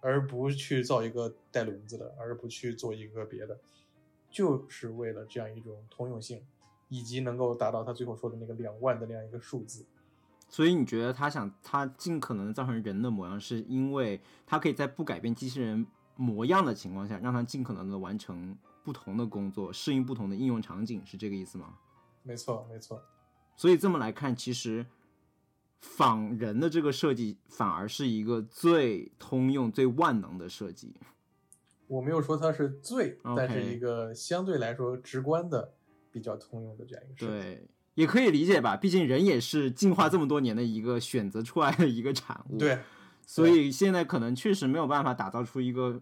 [0.00, 3.58] 而不去造一个带轮子的，而不去做一个别的，
[4.30, 6.42] 就是为了这样一种通用性，
[6.88, 9.84] 以及能够达到他最后说的那个两万的那样一个数字。
[10.48, 21.78] 所以你觉得他想他尽可能地造成人的模样，是因为他可以在不改变机器人模样的情况下，让它尽可能的完成不同的工作，适应不同的应用场景，是这个意思吗？
[22.22, 23.02] 没错，没错。
[23.56, 24.86] 所以这么来看，其实
[25.80, 30.94] 仿人的这个设计反而是一个最通用、最万能的设计。
[31.86, 35.74] 我没有说它是最但是一个相对来说直观的、
[36.10, 37.40] 比较通用的这样一个设计。
[37.40, 42.56] 对，也可以理解吧，毕竟人也是进化这么多年的一个选择出来的一个产物。
[42.56, 42.78] 对，
[43.26, 46.00] 所以现在可能确实没有办法打造出一个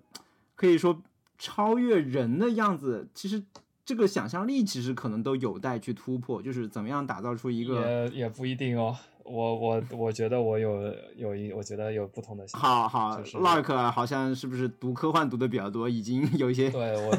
[0.54, 1.00] 可以说
[1.38, 3.09] 超越人的样子。
[3.14, 3.42] 其实
[3.82, 8.94] 这个想象力其实可能都有待去突破，就是怎么样打造出一个也也不一定哦。
[9.24, 12.68] 我我我觉得我有有一，我觉得有不同的想法。
[12.68, 17.16] 好好就是 Lark 好像是不是读科幻读的比较多，已经有一些对我，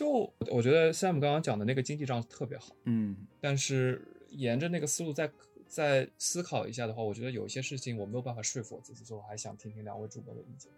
[0.00, 5.30] 就我觉得 Sam 刚刚讲的那个经济账特别好，嗯但是沿着那个思路再
[5.68, 10.72] 再思考一下的话，我觉得有一些事情我没有办法说服我自己，所以我还想听听两位主播的意见。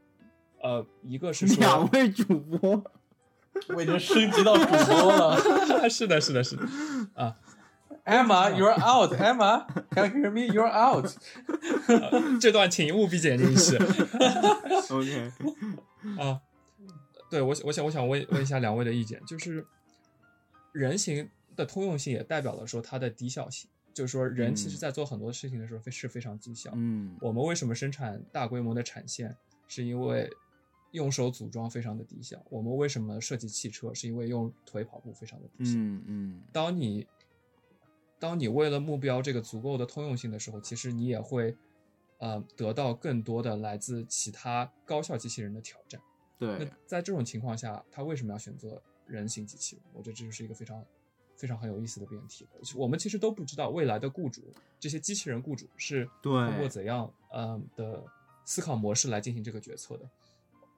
[0.60, 2.84] 呃，一个是说，两位主播，
[3.68, 5.38] 我已经升级到主播了。
[5.88, 6.66] 是的，是的，是的，
[7.14, 7.36] 啊
[8.04, 9.12] ，Emma，you're out。
[9.22, 11.06] Emma，can you hear me？You're out。
[12.42, 13.76] 这段请务必剪进去
[14.90, 15.30] OK，
[16.18, 16.42] 啊。
[17.32, 19.66] 对我，我想，我想问问一下两位的意见，就是
[20.72, 26.70] 人形的通用性也代表了说它的低效性，就是说人其实嗯在做很多事情的时候非是非常低效。
[26.74, 29.34] 嗯我们为什么生产大规模的产线，
[29.66, 30.30] 是因为
[30.90, 32.38] 用手组装非常的低效。
[32.50, 35.72] 我们为什么设计汽车，是因为用腿跑步非常的低效。
[35.76, 37.06] 嗯嗯当你
[38.18, 41.56] 当你为了目标这个足够的通用性的时候，其实你也会
[42.18, 45.98] 呃得到更多的来自其他高效机器人的挑战。
[46.58, 49.84] 那，在这种情况下，他为什么要选择人形机器人？
[49.92, 50.84] 我觉得这就是一个非常
[51.36, 52.46] 非常很有意思的辩题。
[52.74, 54.42] 我们其实都不知道未来的雇主，
[54.78, 58.04] 这些机器人雇主是通过怎样嗯的
[58.44, 60.08] 思考模式来进行这个决策的。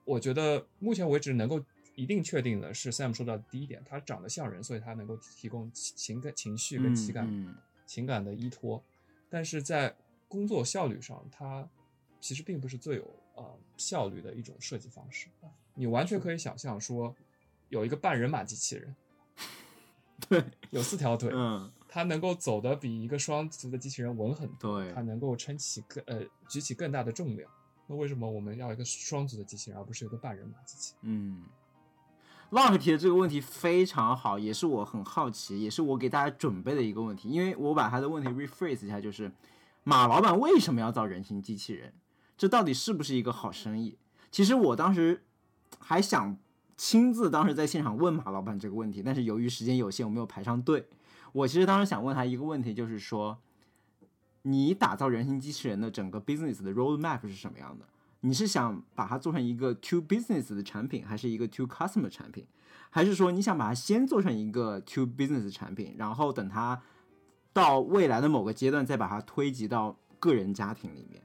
[0.03, 1.59] 我觉得目前为止能够
[1.95, 8.83] 一定确定的是 Sam 说到的第一点，他长得像人，所以他能够提供情感、情绪跟情感、嗯情感的依托。
[9.29, 9.95] 但是在
[10.27, 11.67] 工作效率上，它
[12.19, 15.27] 其实并不是最有呃效率的一种设计方式。
[15.73, 17.15] 你完全可以想象说，
[17.69, 18.95] 有一个半人马机器人，
[20.27, 27.49] 对，有四条腿，嗯它能够走得比一个双足的机器人稳很多，对它能够撑起更呃举起更大的重量。
[27.87, 31.13] 那为什么我们要一个双足的机器人，而不是一个半人马机器人？
[31.13, 31.45] 嗯。
[32.51, 37.27] Lark 提的这个问题非常好，也是我很好奇，也是我给大家准备的一个问题。
[37.27, 39.31] 因为我把他的问题 rephrase 一下，就是
[39.83, 41.91] 马老板为什么要造人形机器人？
[42.37, 43.97] 这到底是不是一个好生意？
[44.31, 45.23] 其实我当时
[45.79, 46.37] 还想
[46.75, 50.87] 亲自当时在现场问马老板这个问题，但是由于时间有限，我没有排上队。
[51.31, 53.37] 我其实当时想问他一个问题，就是说，
[54.43, 57.85] 你打造人形机器人的整个 business 的 roadmap 是什么样的？
[58.21, 62.45] 你是想把它做成一个 to business 的产品，还是一个 to customer 产品？
[62.89, 66.81] 还是说你想把它先做成一个 to business 产品，然后等它
[67.53, 71.21] 到未来的某个阶段再把它推及到个人家庭里面？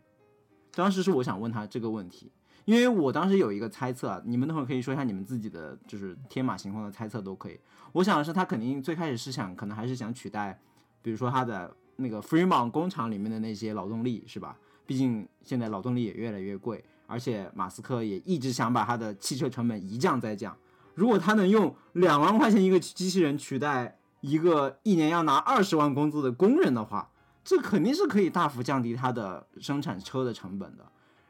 [0.74, 2.30] 当时是我想问他这个问题，
[2.64, 7.58] 因为我当时有一个猜测啊，你们等会儿可以说一下你们自己的就是天马行空的猜测都可以。
[7.92, 10.60] 我想的是他肯定最开始是想，可能还是想取代，
[11.02, 14.56] 比如说他的那个 Fremont 工厂里面的那些劳动力，是吧？
[14.86, 20.56] 毕竟现在劳动力也越来越贵，而且马斯克也一直想把他的汽车成本一降再降。
[20.94, 27.09] 如果他能用两万块钱一个机器人取代一个一年要拿二十万工资的工人的话，
[27.44, 30.84] 这肯定是可以大幅降低它的生产车的成本的。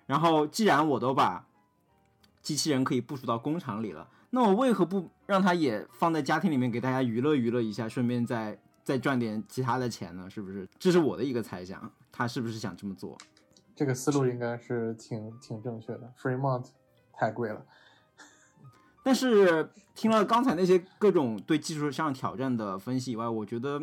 [0.07, 1.46] 然后，既然我都把
[2.42, 10.29] 机器人可以部署到工厂里了，那我为何不让它也放在家庭里面给大家娱乐娱乐一下，顺便再再赚点其他的钱呢？
[10.29, 10.68] 是不是？
[10.79, 13.16] 这是我的一个猜想，他是不是想这么做？
[13.77, 16.12] 这个思路应该是挺挺正确的。
[16.20, 16.66] Fremont
[17.12, 17.64] 太贵了，
[19.03, 23.81] 但是听了刚才那些各种对技术上挑战的分析以外，我觉得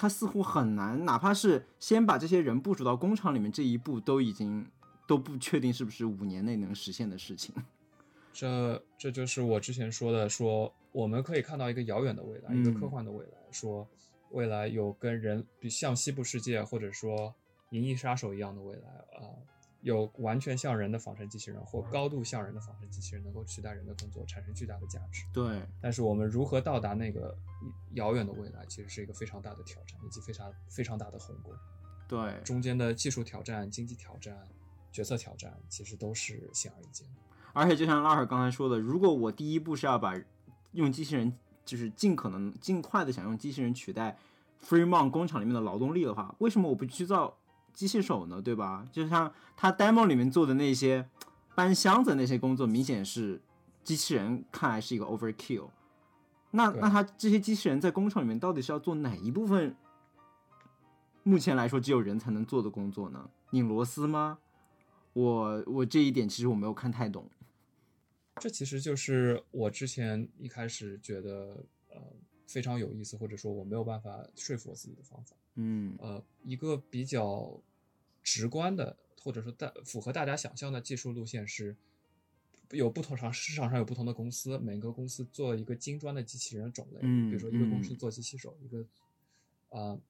[0.00, 4.66] 他似乎很难，哪怕是先把这些人部署到工厂里面这一步，都已经
[5.06, 7.54] 都不确定是不是五年内能实现的事情。
[8.32, 13.86] 这这就是我之前说的，说我们可以看到一个遥远的未来，一个科幻的未来，说
[14.30, 17.34] 未来有跟人比像西部世界或者说
[17.68, 19.28] 银翼杀手一样的未来啊、
[19.82, 25.24] 有完全像人的仿生机器人或高度像人的仿生机器人能够取代人的工作，产生巨大的价值。
[25.32, 27.36] 对，但是我们如何到达那个
[27.94, 31.50] 遥远的未来，其实是一个非常大的挑战，以及非常非常大的鸿沟。
[32.06, 34.36] 对，中间的技术挑战、经济挑战、
[34.92, 37.14] 决策挑战，其实都是显而易见的。
[37.52, 40.14] 而且就像拉尔刚才说的，如果我第一步是要把
[40.72, 44.18] 用机器人，就是尽可能尽快的想用机器人取代
[44.62, 47.38] Fremont 工厂里面的劳动力的话，为什么我不去造
[47.72, 48.40] 机器手呢？
[48.40, 48.86] 对吧？
[48.92, 51.08] 就像他 demo 里面做的那些
[51.54, 53.40] 搬箱子那些工作，明显是
[53.82, 55.70] 机器人看来是一个 overkill。
[56.52, 59.76] 那那他这些机器人在工厂里面到底是要做哪一部分？
[61.22, 63.30] 目前来说，只有人才能做的工作呢？
[63.50, 64.38] 拧螺丝吗？
[65.12, 67.28] 我我这一点其实我没有看太懂。
[68.36, 72.00] 这其实就是我之前一开始觉得呃
[72.46, 75.36] 非常有意思，或者说我没有办法说服我自己的方法。
[75.54, 75.96] 嗯。
[75.98, 77.60] 呃，一个比较
[78.22, 81.76] 直观的，或者说大符合大家想象的技术路线是，
[82.70, 88.80] 有不同上市场上有不同的公司，每个公司做一个精专的机器人种类，嗯比如说一个公司嗯做机器手，一个
[89.70, 90.00] 啊、呃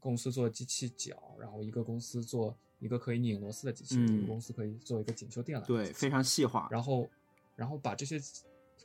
[0.00, 4.20] 公司做机器脚，然后一个公司做一个可以拧螺丝的机器人，一嗯。
[4.22, 6.66] 个公司可以做一个检修电缆对，非常细化。
[6.70, 7.10] 然后，
[7.54, 8.18] 然后把这些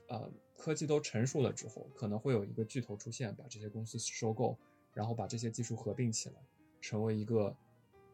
[0.07, 4.57] 呃科技都成熟了之后，可能会有一个巨头出现，把这些公司收购，
[4.95, 6.35] 然后把这些技术合并起来，
[6.81, 7.55] 成为一个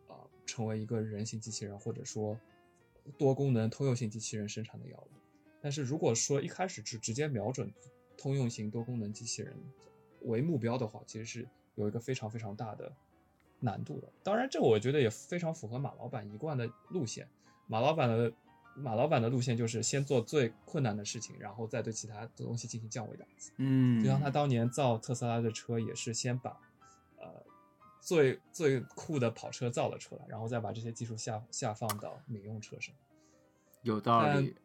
[0.07, 2.37] 呃成为一个人形机器人，或者说
[3.17, 5.07] 多功能通用型机器人生产的药物。
[5.61, 7.71] 但是如果说一开始只直接瞄准
[8.17, 9.55] 通用型多功能机器人
[10.23, 12.91] 为目标的话，其实是有一个非常非常大的
[13.59, 14.11] 难度的。
[14.23, 17.27] 当然，这我觉得也非常符合马老板一贯的路线。
[17.67, 18.33] 马老板的
[18.75, 23.51] 马老板的路线就是先做最困难的事情，然后再对其他的东西进行降维打击。
[23.57, 26.57] 嗯，就像他当年造特斯拉的车，也是先把呃
[28.01, 32.93] 最最酷的跑车造了出来，然后再把这些技术下下放到民用车上。
[33.83, 34.55] 有道但理。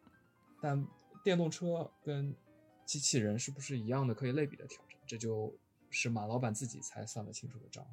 [0.59, 0.87] 但
[1.23, 2.35] 电动车跟
[2.83, 4.97] 机器人是不是一样的可以类比的挑战？
[5.05, 5.55] 这就
[5.89, 7.85] 是马老板自己才算得清楚的账。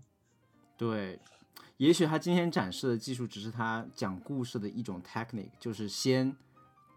[0.76, 1.20] 对，
[1.76, 6.34] 也许他今天展示的技术只是他讲故事的一种 technique，就是先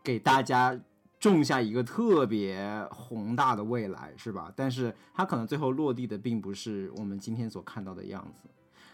[0.04, 0.80] 给大家
[1.20, 4.52] 种下一个特别宏大的未来，是吧？
[4.56, 8.50] 但是它可能最后落地的并不是我们今天所看到的样子。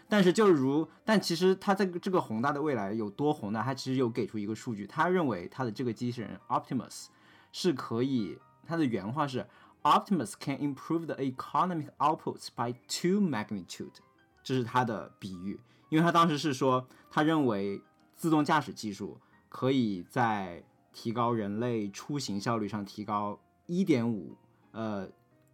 [0.08, 7.06] 但是就如，但其实它这个这个宏大的未来有多宏大，它其实有给出一个数据，他认为他的这个机器人 Optimus
[7.52, 9.46] 是可以，他的原话是
[9.82, 13.94] Optimus can improve the economic outputs by two magnitude。
[14.42, 15.58] 这是他的比喻，
[15.88, 17.82] 因为他当时是说，他认为
[18.14, 19.18] 自动驾驶技术
[19.48, 20.62] 可以在
[20.94, 24.36] 提高人类出行效率上提高一点五，
[24.70, 25.06] 呃，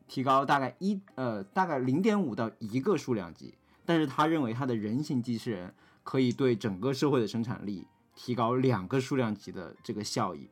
[0.06, 5.74] 提高大概一呃大概零点五到一个数量级，但是他认为他的人形机器人
[6.04, 10.48] 可以对整个社会的生产力提高两个数量级的这个效益，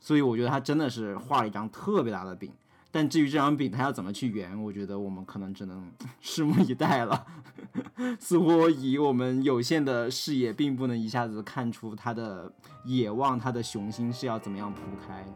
[0.00, 2.52] 所以我觉得他真的是画了一张特别大的饼。
[2.94, 5.90] 但至于这张饼他要怎么去圆，我觉得我们可能只能
[6.22, 7.26] 拭目以待了。
[8.20, 12.52] 似乎以我们有限的视野，并不能一下子看出他的
[12.84, 15.26] 野望、他的雄心是要怎么样铺开。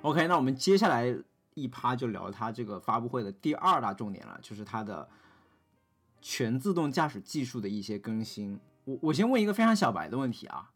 [0.00, 1.16] OK，那我们接下来
[1.54, 5.08] 一趴就聊它这个发布会的第二大重点了，就是它的
[6.20, 8.58] 全自动驾驶技术的一些更新。
[8.84, 10.70] 我我先问一个非常小白的问题啊，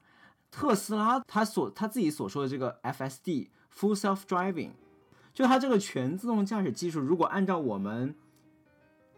[0.50, 4.70] 特斯拉他所他自己所说的这个 FSD Full Self Driving，
[5.34, 8.14] 就它这个全自动驾驶技术，如果按照我们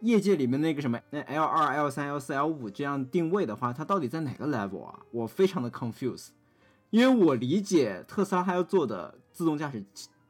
[0.01, 4.99] 业界里面那个什么那 L 二、L 三、L 四、L 五这样定位的话，它到底在哪个 level 啊？
[5.11, 6.29] 我非常的 confuse，
[6.89, 9.85] 因为我理解特斯拉它要做的自动驾驶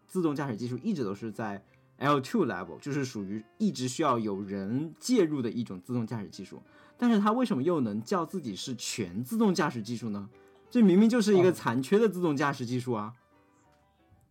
[0.06, 1.64] 自动驾驶技术一直都是在
[1.98, 6.62] L two level，就是属于一直需要有人介入的一种自动驾驶技术。
[7.02, 10.30] 但是它为什么又能叫自己是全自动驾驶技术呢？
[10.70, 13.14] 这明明就是一个残缺的自动驾驶技术啊！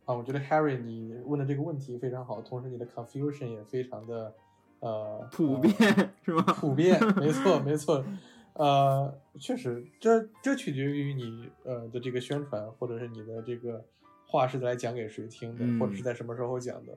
[0.05, 4.33] 啊，我觉得 Harry 你问的这个问题非常好，同时你的 confusion 也非常的
[4.81, 5.75] 呃 普遍，
[6.23, 6.43] 是吧？
[6.61, 8.05] 普遍，没错，没错。
[8.53, 13.85] 呃，确实，这这取决于你呃的这个宣传，或者是你的这个
[14.27, 16.97] 话是来讲给谁听的，或者是在什么时候讲的。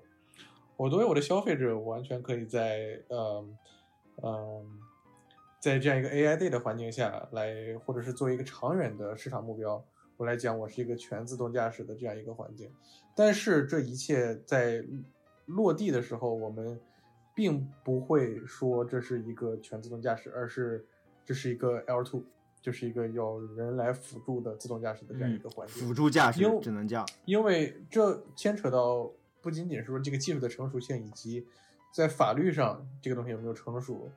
[0.78, 3.44] 我作为我的消费者，我完全可以在呃
[4.22, 4.66] 嗯。
[5.62, 9.86] 在这样一个 AI Day 的环境下来，或者是做一个长远的市场目标，
[10.18, 12.68] 我来讲，我是一个全自动驾驶的这样一个环境。
[13.16, 14.84] 但是这一切在
[15.46, 16.82] 落地的时候，我们
[17.36, 20.84] 并不会说这是一个全自动驾驶，而是
[21.24, 22.24] 这是一个 L2，
[22.60, 25.88] 就是一个要人来辅助的自动驾驶的这样一个环境。
[25.88, 31.46] 辅助驾驶只能叫，因为这牵扯到不仅仅是说这个技术的成熟性，以及
[31.94, 34.12] 在法律上这个东西有没有成熟。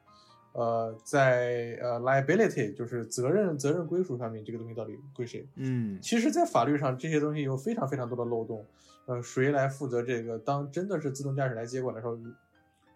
[0.55, 5.45] 呃，在呃 liability 就是责任责任归属上面，这个东西到底归谁？
[5.57, 8.65] 嗯，其实，在法律上这些东西有非常非常多的漏洞。
[9.07, 10.39] 呃，谁来负责这个？
[10.39, 12.17] 当真的是自动驾驶来接管的时候，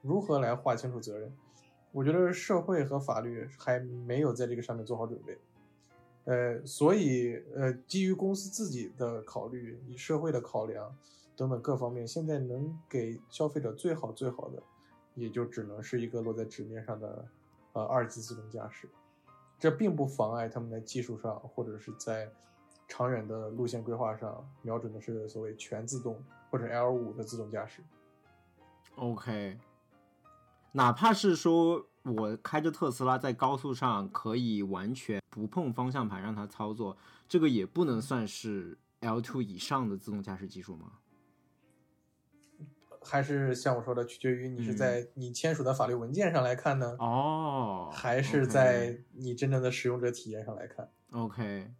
[0.02, 1.32] 如何来划清楚责任？
[1.90, 5.36] 我觉得社会和法律还没有在这个上面做好准备。
[6.26, 10.96] 呃，所以呃，基于公司自己的考虑，以社会的考量
[11.34, 14.62] 等等各方面，现在能给消费者最好最好的，
[15.16, 17.26] 也就只能是一个落在纸面上的。
[17.78, 18.88] 呃，二级自动驾驶，
[19.56, 22.28] 这并不妨碍他们在技术上或者是在
[22.88, 26.20] 长远的路线规划上瞄准的是所谓全自动
[26.50, 27.82] 或者 L 五的自动驾驶。
[28.96, 29.58] OK，
[30.72, 36.96] 哪怕是说我开着特斯拉在高速上可以完全不碰方向盘让它操作，
[37.28, 40.94] 这个也不能算是 L two 以上的自动驾驶技术吗？
[43.08, 51.70] 还是像我说的，取决于你是在你签署的法律文件上来看呢，哦，还是在你真正的使用者体验上来看？OK，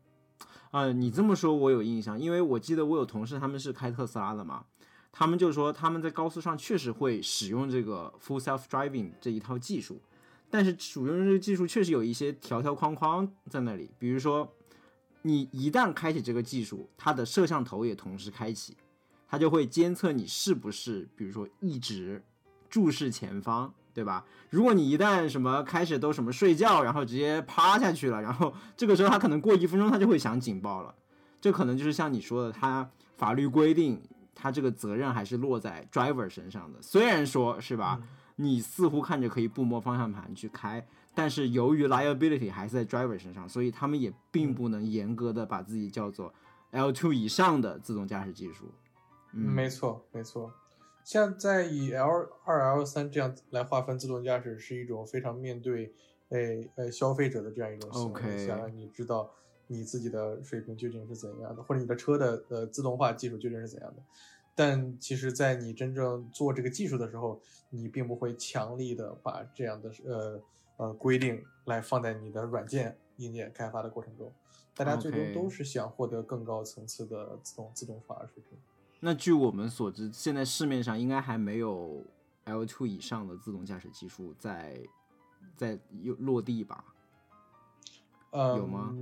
[0.71, 4.65] 啊，你这么说，我有印象，因为我记得我有同事他们是开特斯拉的嘛，
[5.13, 10.01] 他们就说他们在高速上确实会使用这个 Full Self Driving 这一套技术，
[10.49, 14.51] 但是使用这个技术确实有一些条条框框在那里，比如说
[15.23, 18.77] 你一旦开启这个技术，它的摄像头也同时开启。
[19.29, 22.25] 它就会监测你是不是，比如说一直
[22.71, 24.25] 注视前方，对吧？
[24.51, 30.95] 如果你一旦什么开始都什么睡觉，然后直接趴下去了，然后这个时候它可能过一分钟它就会响警报了。
[31.41, 34.01] 这可能就是像你说的，它法律规定
[34.35, 36.81] 它这个责任还是落在 driver 身上的。
[36.81, 38.01] 虽然说是吧，
[38.37, 46.33] 你似乎看着可以不摸方向盘去开，但是由于 liability 还是在 driver 身上，所以他们也并不能严格的把自己叫做
[46.73, 48.73] L2 以上的自动驾驶技术。
[49.33, 50.53] 没错，没错。
[51.05, 55.95] 像在以 L 二、L 三这样来划分自动驾驶，是一种非常面对，
[56.29, 59.31] 诶呃消费者的这样一种行为，想让你知道
[59.69, 64.03] 你自己的水平究竟是怎样的，或者你的车的呃自动化技术究竟是怎样的。
[64.55, 70.43] 但其实，在你真正做这个技术的时候，你并不会强力的把这样的呃
[70.77, 74.33] 呃规定来放在你的软件硬件开发的过程中。
[74.75, 78.59] 大家最终都是想获得更高层次的自动自动化水平。
[79.01, 82.05] 那据我们所知，现在市面上应该还没有
[82.45, 84.81] L2 以上的自动驾驶技术在
[85.57, 86.85] 在又落地吧？
[88.31, 88.95] 呃，有吗？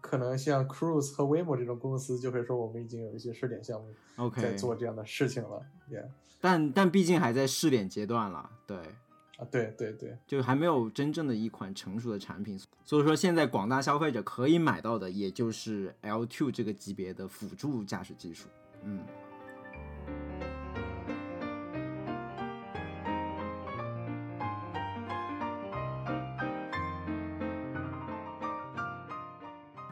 [0.00, 5.60] 可能像 Cruise 和 Waymo 这种公司就会说，我们已经有一些试点项目，OK，在做这样的事情了。
[5.90, 6.06] Yeah，
[6.40, 8.76] 但但毕竟还在试点阶段了，对，
[9.36, 12.58] 啊，对对对，就还没有真正的一款成熟的产品。
[12.84, 18.48] 所以说，现在广大消费者可以买到的，也就是 L2 这个级别的辅助驾驶技术。
[18.84, 19.04] 嗯。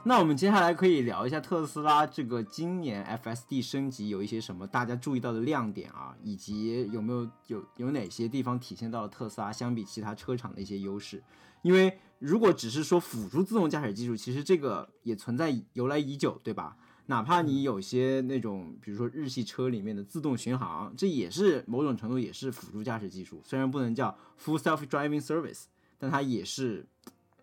[0.08, 11.20] 那我们接下来可以聊一下特斯拉这个今年 fsd 升级有一些什么大家注意到的亮点啊以及有没有有有哪些地方体现到了特斯拉相比其他车厂的一些优势。
[11.62, 16.76] 因为如果只是说辅助自动驾驶技术其实这个也存在由来已久对吧？
[17.06, 25.64] 哪怕你有些那种，比如说日系车里面的自动巡航，这也是某种程度也是辅助驾驶技术，虽然不能叫 full self driving service，
[25.98, 26.86] 但它也是。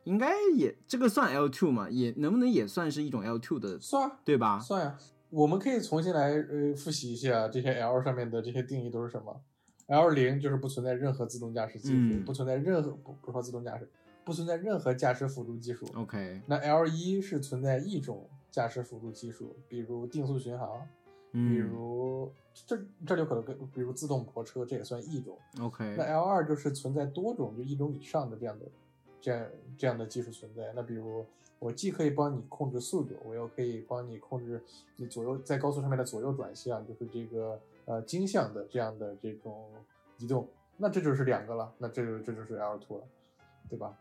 [0.06, 1.90] 应该也这个算 L two 嘛？
[1.90, 4.60] 也能不能也算是一种 L two 的，算啊，对吧？
[4.60, 4.98] 算呀。
[5.30, 9.42] 我们可以重新来呃复习一下这些 L 上面的这些定义都是什么
[9.88, 13.90] ？L 零就是不存在任何自动驾驶技术，嗯不存在任何不不说自动驾驶，
[14.26, 15.88] 不存在任何驾驶辅助技术。
[15.96, 20.70] OK，那 L 一是存在一种驾驶辅助技术，比如定速巡航，
[21.32, 25.36] 比嗯如这这就可能跟比如自动泊车，这也算一种。
[25.60, 28.66] ，OK，那 L 二就是存在多种，就一种以上的这样的
[29.20, 30.72] 这样这样的技术存在。
[30.76, 31.26] 那比如
[31.58, 34.62] 我既可以帮你控制速度，我又可以帮你控制
[34.98, 39.68] 你左右在高速上面的左右转向，就是这个呃经向的这样的这种
[40.20, 40.48] 移动。
[40.78, 43.04] 那这就是两个了，那这就这就是 L two 了，
[43.68, 43.98] 对吧？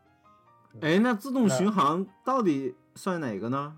[0.81, 3.77] 哎，那自动巡航到底算哪个呢？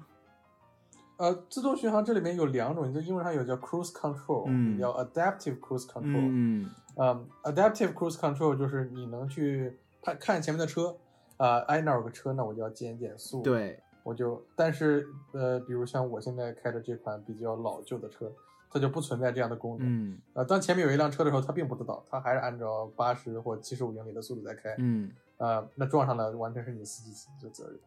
[1.17, 6.29] 呃，自动巡航这里面有两种，就英文上有叫 cruise control，叫 adaptive cruise control。
[6.29, 10.97] 嗯嗯，adaptive cruise control 就是你能去看看前面的车，
[11.37, 18.33] 啊、哎那儿有个车，那我就要减减速。，对，我就，但是呃，比如像我现在开的这款比较老旧的车，
[18.71, 19.87] 它就不存在这样的功能。
[19.89, 24.75] 嗯呃，当前面有一辆车的时候，它并不知道，它还是按照八十或七十五英里的速度在开。
[24.79, 27.79] 嗯，啊，那撞上了完全是你司机自己的责任。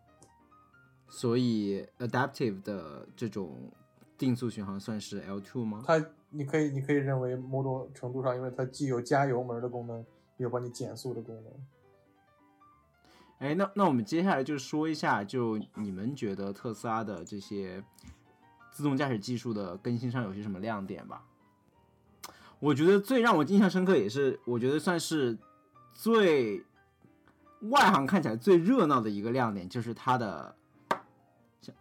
[1.09, 3.71] 所以 adaptive 的这种
[4.17, 5.83] 定速巡航算是 L two 吗？
[5.85, 9.99] 它，你可以，你可以认为某种程度上，因为它既有加油门的功能，
[10.37, 11.53] 也有帮你减速的功能。
[13.39, 17.83] 哎，那那我们接下来就说一下，就你们觉得特斯拉的这些
[18.71, 21.23] 自动驾驶技术的更新上有些什么亮点吧？
[22.59, 25.37] 我觉得最让我印象深刻，也是我觉得算是
[25.93, 26.65] 最
[27.69, 30.55] 外行看起来最热闹的一个亮点，就是它的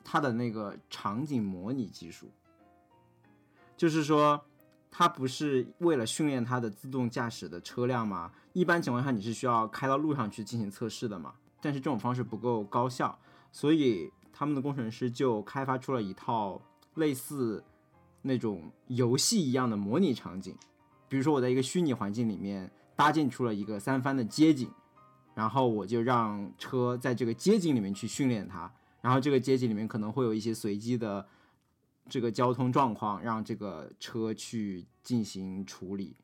[0.05, 2.31] 它的那个场景模拟技术，
[3.77, 4.45] 就是说。
[4.99, 8.33] 它不是为了训练它的自动驾驶的车辆吗？
[8.55, 11.35] 一般情况下你是需要开到路上去进行测试的嘛？
[11.61, 13.19] 但是这种方式不够高效，
[13.53, 16.59] 所以他们的工程师就开发出了一套
[16.95, 17.63] 类似
[18.23, 20.57] 那种游戏一样的模拟场景。
[21.11, 24.71] 比如说我在一个虚拟环境里面搭建出了一个三番的街景，
[25.35, 28.73] 然后我就让车在这个街景里面去训练它，
[29.07, 31.25] 然后这个街景里面可能会有一些随机的
[32.09, 36.17] 这个交通状况，让这个车去进行处理。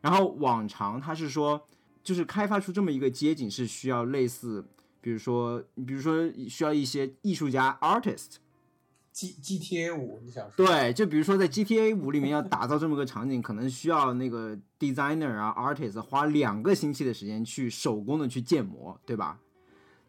[0.00, 1.66] 然后往常他是说，
[2.02, 4.66] 就是开发出这么一个街景是需要类似，
[5.02, 10.66] 比如说，比如说需要一些艺术家 artist，G GTA 五，你想说？
[10.66, 19.38] 对，就比如说在 GTA 五里面要打造这么个场景，可能需要那个 designer 啊 artist 花两个星期的时间去手工的去建模，对吧？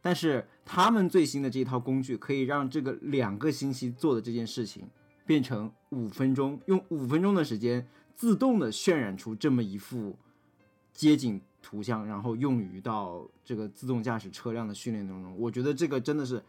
[0.08, 4.88] 但是他们最新的这一套工具可以让这个两个星期做的这件事情
[5.26, 7.86] 变成五分钟，用五分钟的时间
[8.16, 10.18] 自动的渲染出这么一幅
[10.94, 15.38] 街景图像，然后用于到这个自动驾驶车辆的训练当中。
[15.38, 16.42] 我觉得这个真的是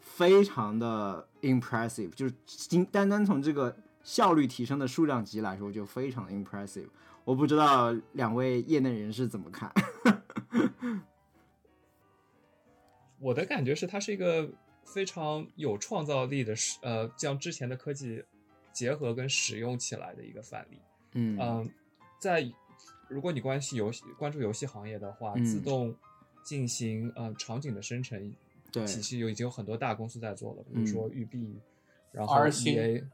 [0.00, 6.88] 非常的 impressive，就是仅单单从这个效率提升的数量级来说，就非常 impressive。
[7.24, 9.72] 我不知道两位业内人士怎么看。
[13.24, 14.46] 我的感觉是，它是一个
[14.84, 18.22] 非常有创造力的使，呃，将之前的科技
[18.70, 20.78] 结合跟使用起来的一个范例。
[21.12, 21.70] 嗯嗯，
[22.20, 22.46] 在
[23.08, 25.96] 如果你关系游戏关注游戏行业的话，嗯自动
[26.42, 28.30] 进行呃场景的生成，
[28.70, 31.58] 对其实有已经有很多大公司在做了，比如嗯说育碧，
[32.12, 33.04] 然后 R 星 EA。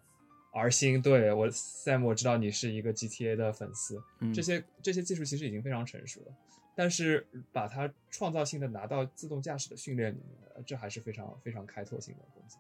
[0.53, 6.33] R 星，对我 Sam，我知道你是一个 GTA 的粉丝，嗯这些这些技术其实已经非常成熟了，
[6.75, 12.57] 但是把它创造性的拿到自动驾驶的训练里面，呃这还是非常非常开拓性的东西。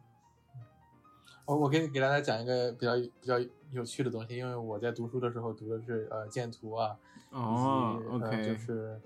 [1.46, 3.38] 我我可以给大家讲一个比较比较
[3.72, 6.96] 有趣的东西，因为我在读书的时候读的是呃建图啊，
[7.30, 9.00] 哦以及呃就是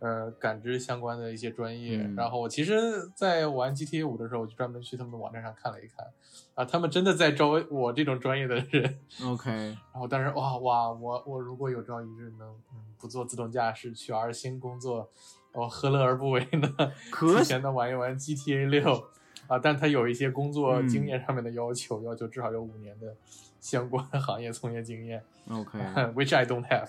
[0.00, 1.98] 呃感知相关的一些专业。
[2.02, 2.14] 嗯。
[2.16, 6.06] 然后我其实，在玩 GTA 五的时候，我就专门去他们的网站上看了一看，
[6.54, 8.98] 啊，他们真的在招我这种专业的人。
[9.24, 15.10] OK，然后但是哇哇，我我如果有朝一日能嗯不做自动驾驶去 R 星工作，
[15.52, 16.92] 我何乐而不为呢？
[17.10, 19.08] 可提前的玩一玩 GTA 六。
[19.48, 20.88] 啊，但他有一些工作嗯。
[20.88, 23.16] 经验上面的要求，要求至少有五年的
[23.58, 26.88] 相关行业从业经验 OK，，which I don't have，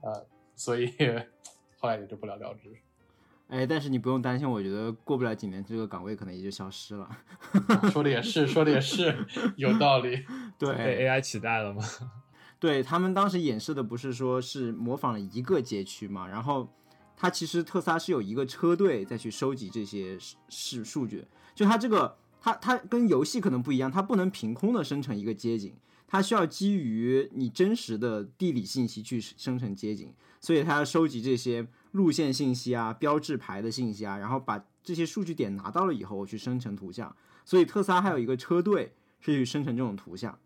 [0.00, 0.24] 呃，
[0.54, 0.86] 所以
[1.82, 2.72] 后来也就不了了之。
[3.48, 7.10] 哎，但是你不用担心，我觉得过不了几年，这个岗位可能也就消失了。
[7.90, 9.14] 说的也是，说的也是，
[9.56, 10.24] 有道理。
[10.56, 11.82] 对，被 AI 取代了吗？
[12.60, 16.72] 对他们当时演示的不是说是模仿了一个街区嘛，然后
[17.16, 20.16] 它其实特斯拉是有一个车队再去收集这些
[20.48, 21.26] 是数据，
[21.56, 25.74] 就它这个它它跟游戏可能不一样，它不能凭空的生成一个街景，
[26.06, 31.66] 它需要基于你真实的地理信息去生成街景，所以它要收集这些。
[31.92, 37.14] 路线信息啊，标志牌的信息啊，然后把这些数据点拿到了以后，我去生成图像。
[37.44, 40.38] 所以特斯拉还有一个车队是去生成这种图像。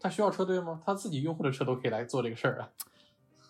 [0.00, 0.80] 他需要车队吗？
[0.82, 2.70] 他自己用户的车都可以来做这个事儿啊。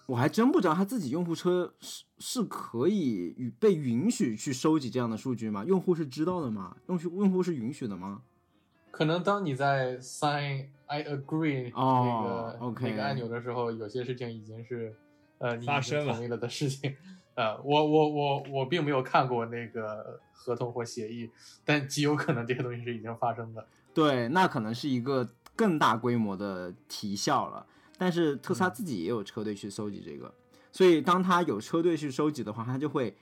[0.06, 5.64] 我还真不知道他自己用户车是是可以与被允许去收集这样的数据吗？
[5.64, 6.76] 用户是知道的吗？
[6.88, 8.22] 用户用户是允许的吗？
[8.90, 14.96] 可能当你在 sign I agree 那个那个按钮的时候，有些事情已经是。
[15.44, 16.96] 呃，你发生同意了的事情，
[17.34, 21.28] 呃，我我我我并没有看过那个合同或协议，
[21.66, 23.66] 但极有可能这些东西是已经发生的。
[23.92, 27.66] 对，那可能是一个更大规模的提效了。
[27.98, 30.32] 但是特斯拉自己也有车队去收集这个，
[30.72, 33.14] 所以当他有车队去收集的话，他就会，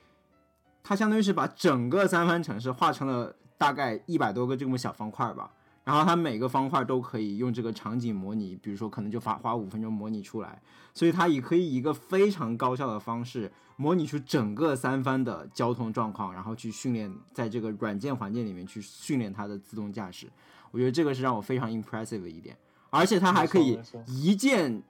[0.81, 5.51] 他相当于是把整个三藩城市划成了大概一百多个这么小方块吧。
[5.83, 10.61] 然后它每个方块都可以用这个场景模拟，比如说可能就花花五分钟模拟出来，
[10.93, 20.27] 所以它也可以一个非常高效的方式模拟出整个三番的交通状况，然后去训练在这个软件环境里面去训练它的自动驾驶。
[20.71, 22.57] 我觉得这个是让我非常 impressive 的一点，
[22.89, 23.77] 而且它还可以
[24.07, 24.81] 一键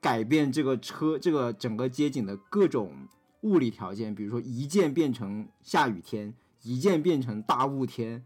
[0.00, 3.08] 改变这个车这个整个街景的各种
[3.40, 8.24] 物理条件，比如说一键变成下雨天，一键变成大雾天，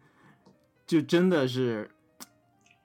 [0.86, 1.92] 就真的是。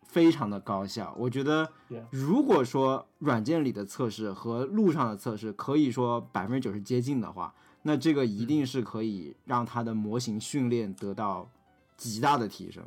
[0.09, 1.71] 非常的高效，我觉得，
[2.09, 7.53] 如果说软件里的测试和路上的测试可以说百分之九十接近的话，
[7.83, 11.47] 那这个一定是可以让它的模型训练得到
[11.95, 12.83] 极大的提升。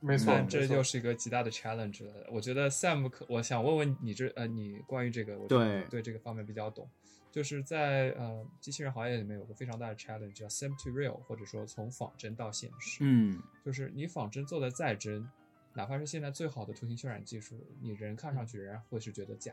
[0.00, 2.12] 没错，这就是一个极大的 challenge 了。
[2.30, 6.86] 我觉得 Sam 可，我想问问你这呃，你关于这个，我对对这个方面比较懂，
[7.32, 12.98] 就是在呃机器人行业里面有个非常大的 challenge 叫 Sim to Real，或者说从仿真到现实。
[13.00, 15.26] 嗯，就是你仿真做的再真。
[15.74, 19.52] 哪怕是现在最好的图形渲染技术，你人看上去仍然会是觉得假，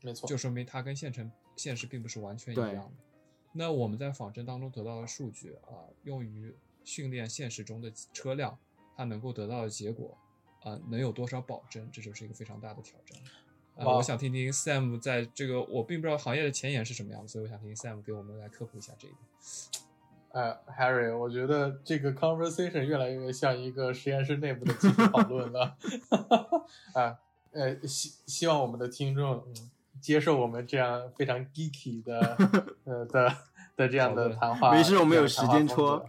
[0.00, 2.92] 没错，就说明它跟现成现实并不是完全一样的。
[3.52, 8.56] 那我们在仿真当中得到的数据啊，用于训练现实中的车辆，
[8.96, 10.16] 它能够得到的结果
[10.62, 11.90] 啊，能有多少保证？
[11.90, 13.20] 这就是一个非常大的挑战。
[13.74, 19.20] 啊，我想听听 Sam 在这个我并不知道行业的前沿是什么样的，所以我想听 Sam 给我们来科普一下这一点。
[20.32, 25.76] 哎，Harry，我觉得这个 conversation 越来越像一个实验室内部的集体讨论了。
[26.94, 27.18] 啊，
[27.52, 29.44] 呃，希希望我们的听众
[30.00, 32.36] 接受我们这样非常 geeky 的
[32.84, 33.32] 呃的
[33.76, 34.72] 的这样的谈话。
[34.72, 36.06] 没事，我们有时间戳。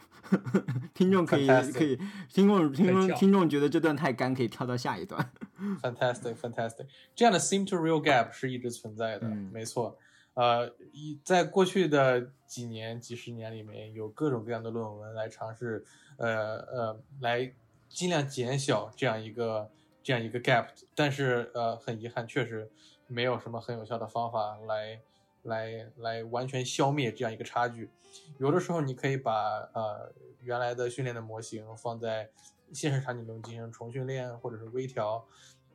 [0.93, 1.99] 听众可以可以，
[2.29, 5.29] 听众听众听众觉得这段太干，可以跳到下一段。
[5.81, 9.97] Fantastic，fantastic，这样的 seem to real gap 是一直存在的，没错。
[10.33, 15.85] 呃，一在过去的几年、几十年里面，有各种各样的论文来尝试，
[16.17, 17.53] 呃呃，来
[17.89, 19.69] 尽量减小这样一个
[20.01, 22.71] 这样一个 gap，但是呃，很遗憾，确实
[23.07, 25.01] 没有什么很有效的方法来
[25.43, 27.89] 来来完全消灭这样一个差距。
[28.37, 32.29] 有的时候，你可以把呃原来的训练的模型放在
[32.71, 35.25] 现实场景中进行重训练或者是微调，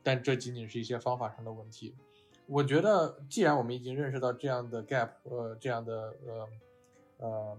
[0.01, 1.95] 但这仅仅是一些方法上的问题。
[2.47, 6.47] 我觉得，既然我们已经认识到这样的 gap，呃，这样的呃，
[7.17, 7.57] 呃，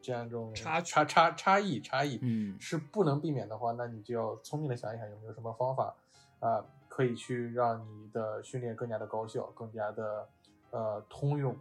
[0.00, 5.94] 这样一种差差差差异差异，嗯，是不能避免的话，那你就要聪明的想一想，有没有什么方法
[6.38, 10.28] 啊，可以去让你的训练更加的高效，更加的
[10.70, 11.56] 呃通用，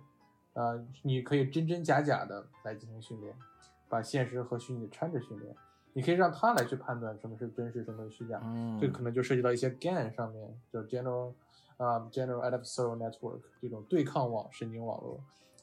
[0.54, 3.36] 呃，你可以真真假假的来进行训练，
[3.90, 5.56] 把现实和虚拟掺着训练，
[5.94, 11.34] 你可以让他来去判断什么是真实，什么是虚假，嗯，这个可能就涉及到一些 GAN 上面，就 general。
[11.78, 15.20] 啊，General Adversarial Network 这种对抗网神经网络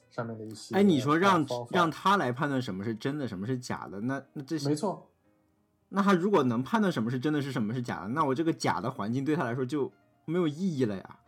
[0.09, 5.09] 上面的一些，哎，你说让让他来判断什么是真的，什么是假的，那那这没错。
[5.89, 9.91] 那他如果能判断什么是真的，是什么是假的，那我这个假的环境对他来说就
[10.25, 11.19] 没有意义了呀。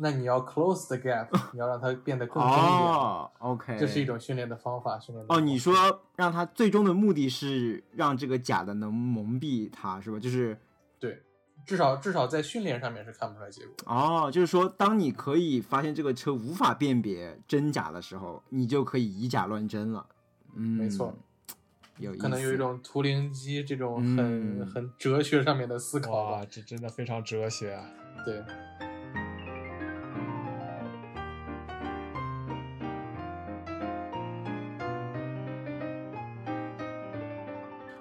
[0.00, 2.64] 那你要 close the gap， 你要让它变得更真一点。
[2.64, 5.26] 哦，OK，这是一种训练的方法，训练。
[5.28, 5.74] 哦，你说
[6.14, 10.20] 让他最终的目的是让这个假的能蒙蔽他，是吧？
[10.20, 10.56] 就是
[11.00, 11.20] 对。
[11.68, 20.06] 至少至少在训练上面是看不出来结果哦，就是说，当你可以发现这个车无法辨别真假的时候，你就可以以假乱真了。
[20.54, 21.14] 嗯，没错，
[21.98, 27.84] 有可能有一种图灵机这种很很哲学上面的思考吧，这真的非常哲学啊。
[28.24, 28.42] 对。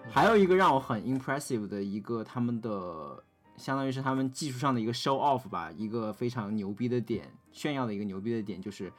[0.09, 3.23] 还有一个让我很 impressive 的一个他们的，
[3.57, 8.93] 相当于是他们技术上的一个 show off 吧，一个非常牛逼的点，炫耀的一个牛逼的点就是，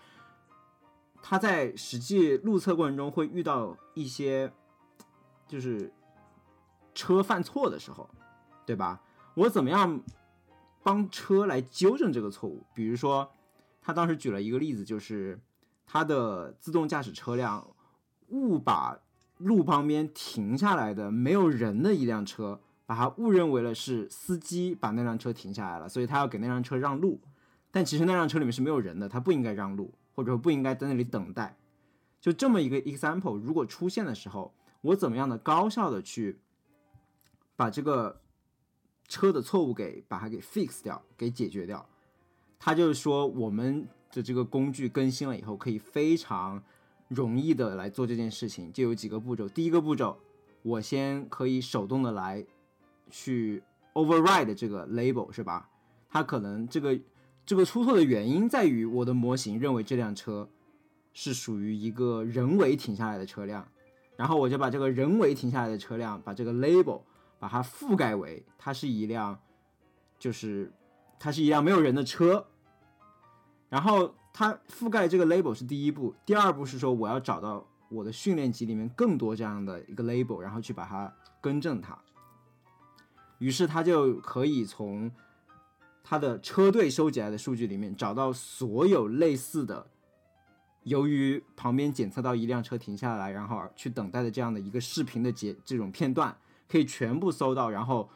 [1.23, 4.53] 他在实际路测过程中会遇到一些，
[5.47, 5.93] 就是
[6.95, 8.11] 车犯错的时候，
[8.67, 9.01] 对吧？
[9.35, 10.03] 我怎么样
[10.83, 12.65] 帮车来纠正这个错误？
[12.75, 13.31] 比如说，
[13.81, 15.41] 他当时举了一个例子，就是
[15.87, 17.65] 他的自动驾驶车辆
[18.29, 18.99] 误把
[19.37, 27.20] 路旁边停下来的没有人的一辆车，把它误认为了是司机把那辆车停下来了，所以他要给那辆车让路。
[27.70, 31.59] 但其实那辆车里面是没有人的，他不应该让路，或者说不应该在那里等待。
[32.18, 36.39] 就这么一个 example，如果出现的时候，我怎么样的高效的去
[37.57, 38.22] 把这个
[39.07, 41.86] 车的错误给把它给 fix 掉，给解决掉？
[42.59, 46.64] 他就是说，我们的这个工具更新了以后，可以非常
[47.09, 49.47] 容易的来做这件事情，就有几个步骤。
[49.47, 50.18] 第一个步骤，
[50.62, 52.47] 我先可以手动的来
[53.11, 53.63] 去
[53.95, 55.69] override 这个 label 是吧？
[56.11, 56.99] 它可能这个
[57.45, 60.49] 这个出错的原因在于我的模型认为这辆车
[61.13, 63.67] 是属于一个人为停下来的车辆，
[64.17, 67.03] 然后我就把这个人为停下来的车辆把这个 label
[67.39, 69.39] 把它覆盖为它是一辆
[70.19, 70.73] 就是
[71.19, 72.47] 它是一辆没有人的车，
[73.69, 81.99] 然后它覆盖这个 label 是第一步，第二步是说我要找到我的训练集里面更多这样的一个 label，然后去把它更正它。
[83.39, 85.11] 于是他就可以从
[86.03, 89.86] 他的车队收集来的数据里面找到所有类似的，
[90.84, 96.36] 由于旁边检测到一辆车停下来，然后去等待的这样的一个视频的节这种片段，
[96.68, 98.09] 可以全部搜到，然后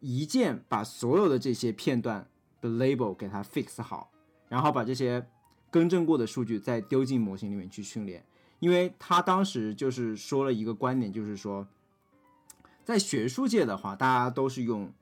[0.00, 2.28] 一键把所有的这些片段
[2.60, 4.10] 的 label 给它 fix 好，
[4.48, 5.26] 然后把这些
[5.70, 8.24] 更正过的数据再丢进模型里面去训练。
[8.58, 11.66] 因为他当时就是说了一个观点，就是说，
[12.84, 14.92] 在学术界的话，大家都是用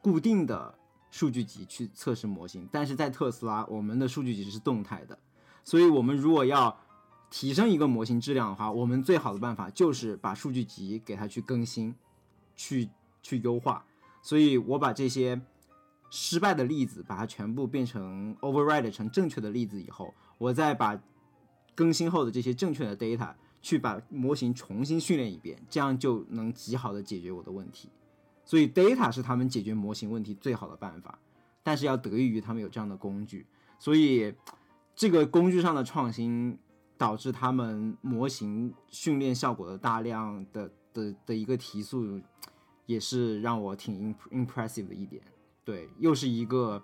[0.00, 0.74] 固定的
[1.10, 5.18] 数据集去测试模型，但是在特斯拉，我们的数据集是动态的，
[5.64, 6.78] 所以我们如果要
[7.30, 11.94] 提升一个模型质量的话，我们最好的办法就是把数据集给它去更新，
[12.54, 12.88] 去
[13.22, 13.84] 去优化。
[14.22, 15.40] 所以我把这些
[16.10, 21.00] 失败的例子，把它全部变成 override 成正确的例子以后，我再把
[21.74, 27.90] 更新后的这些正确的 data 去把模型重新训练一遍，这样就能极好的解决我的问题。
[28.44, 31.18] 所以 data 是他们解决模型问题最好的办法，
[31.62, 33.46] 但是要得益于他们有这样的工具。
[33.78, 34.32] 所以
[34.94, 36.56] 这个工具上的创新
[36.96, 42.20] 导致他们模型训练效果的大量的的的一个提速，
[42.86, 45.20] 也是让我挺 impressive 的一点。
[45.64, 46.82] 对，又是一个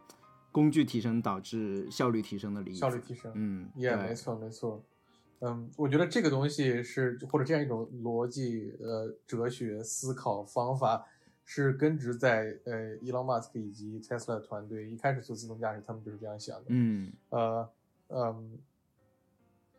[0.51, 2.79] 工具提升导致效率提升的例子。
[2.81, 4.85] 效率提升，嗯，也、对没错没错。
[5.45, 11.05] 嗯，我觉得这个东西是或者这样一种逻辑、呃哲学思考方法，
[11.45, 16.66] 是根植在呃伊隆马斯克以及 Tesla 团队一开始做自动驾驶，他们就是这样想的。
[16.68, 17.68] 嗯呃
[18.09, 18.59] 嗯，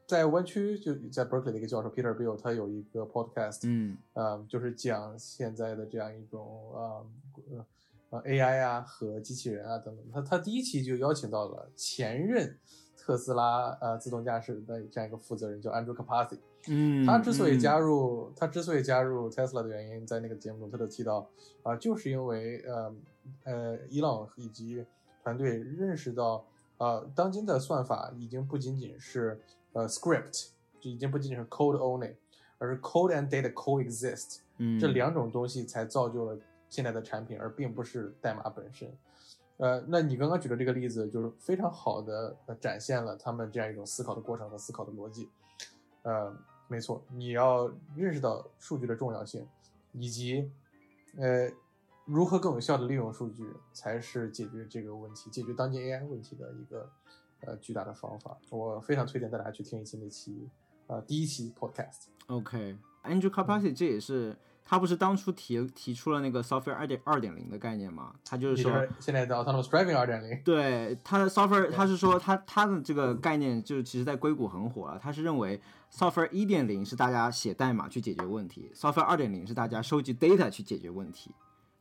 [0.06, 7.06] 在湾区就在 Berkeley 的一个教授 Peter Bill，他有一个 podcast，嗯呃，就是讲现在的这样一种啊
[7.52, 7.66] 呃
[8.10, 10.06] 呃 AI 啊和机器人啊等等。
[10.12, 12.58] 他他第一期就邀请到了前任
[13.04, 16.38] 特斯拉呃自动驾驶的这样一个负责人，叫 Andrew Capasi。
[16.70, 21.28] 嗯，他之所以加入，入，他之所以加入 Tesla 的原因，在那个节目中他都提到
[21.64, 22.96] 啊、就是因为呃
[23.44, 24.86] 呃伊朗以及
[25.22, 26.46] 团队认识到，
[26.78, 29.42] 呃，当今的算法已经不仅仅是
[29.74, 32.16] 呃 script，就已经不仅仅是 code only，
[32.58, 36.40] 而是 code and data coexist，嗯这两种东西才造就了
[36.70, 38.90] 现在的产品，而并不是代码本身。
[39.58, 45.30] 呃，那你刚刚举的这个例子，就是非常好的呃展现了他们这样一种思考的过程和思考的逻辑。
[46.02, 46.36] 呃，
[46.68, 49.48] 没错，你要认识到数据的重要性，
[49.94, 50.52] 以及
[51.18, 51.50] 呃
[52.06, 56.90] 如何更有效的利用数据，才是解决这个问题、解决当今 AI 问题的一个
[57.42, 58.38] 呃巨大的方法。
[58.50, 60.50] 我非常推荐大家去听一期那期
[60.88, 62.08] 呃第一期 podcast。
[62.28, 64.36] OK，Andrew Kapasi 这也是
[64.66, 68.14] 他不是当初提提出了那个 software 二点二点零的概念吗？
[68.26, 70.42] 他就是说现在的 autonomous driving 二点零。
[70.44, 74.98] 对他的 software，他是说他他的这个概念就是其实在硅谷很火了。
[74.98, 75.60] 他是认为
[75.92, 81.32] software 一点零是大家写代码去解决问题，software 二点零是大家收集 data 去解决问题。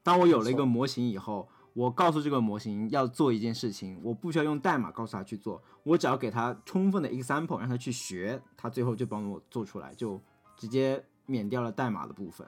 [0.03, 10.21] 当我有了一个模型以后，我告诉这个模型要做一件事情，我不需要用代码告诉他去做，我只要给他充分的 example 让他去学，他最后就帮我做出来，就
[10.57, 12.45] 直接免掉了代码的部分。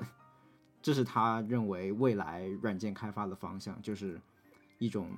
[0.84, 4.20] 这是他认为未来软件开发的方向，就是
[4.78, 5.08] 一种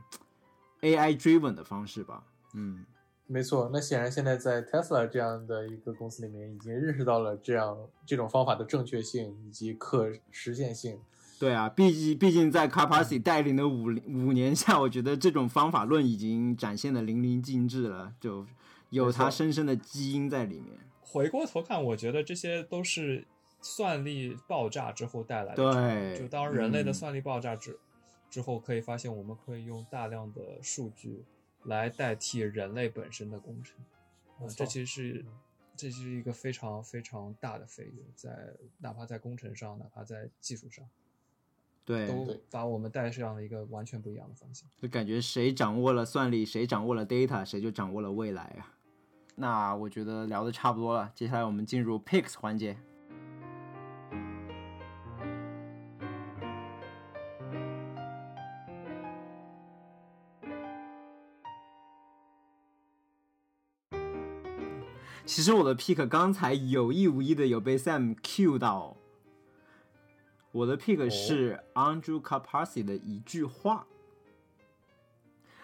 [0.80, 2.22] AI driven 的方式吧。
[2.54, 2.86] 嗯
[3.26, 11.00] 没错，那显然现在在 Tesla 这样的一个公司里面，已经认识到了这样这种方法的正确性以及可实现性。
[11.40, 18.46] 对啊，毕竟毕竟在 Carpasi 带领的五五年下，我觉得这种方法论已经展现的淋漓尽致了，就
[18.90, 20.78] 有它深深的基因在里面。
[21.00, 23.26] 回过头看，我觉得这些都是
[23.66, 25.72] 算力爆炸之后带来的。
[25.72, 27.78] 对，就当人类的嗯算力爆炸之、
[28.30, 31.24] 之后，可以发现我们可以用大量的数据
[31.64, 33.76] 来代替人类本身的工程。
[34.56, 35.32] 这其实是嗯
[35.74, 38.30] 这是一个非常非常大的飞跃，在
[38.78, 40.88] 哪怕在工程上，哪怕在技术上，
[41.84, 44.68] 对，都把我们带上了一个完全不一样的方向。
[44.80, 48.72] 就感觉谁掌握了算力，谁掌握了 data，谁就掌握了未来啊。
[49.34, 52.78] 那我觉得聊的差不多了，接下来我们进入 picks 环节。
[65.26, 68.96] 其实我的 pick 刚才有意无意的有被 Sam cue 到，
[70.52, 73.86] 我的 pick 是 Andrew Carpasi 的一句话。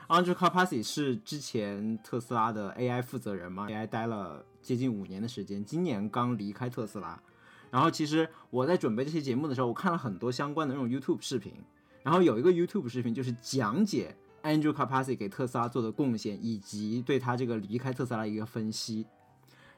[0.08, 7.22] Andrew Carpasi 是之前特斯拉的 AI 负责人嘛，AI 待了接近五年的时间，今年刚离开特斯拉。
[7.70, 11.54] 然后其实我在准备这期节目的时候，我看了很多相关的那种 YouTube 视频，
[12.02, 19.06] 然后有一个 YouTube 视频就是讲解 Andrew Carpasi 给特斯拉做的贡献，以及对他这个离开特斯拉一个分析。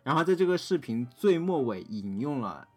[0.05, 2.69] 然后在这个视频最末尾引用了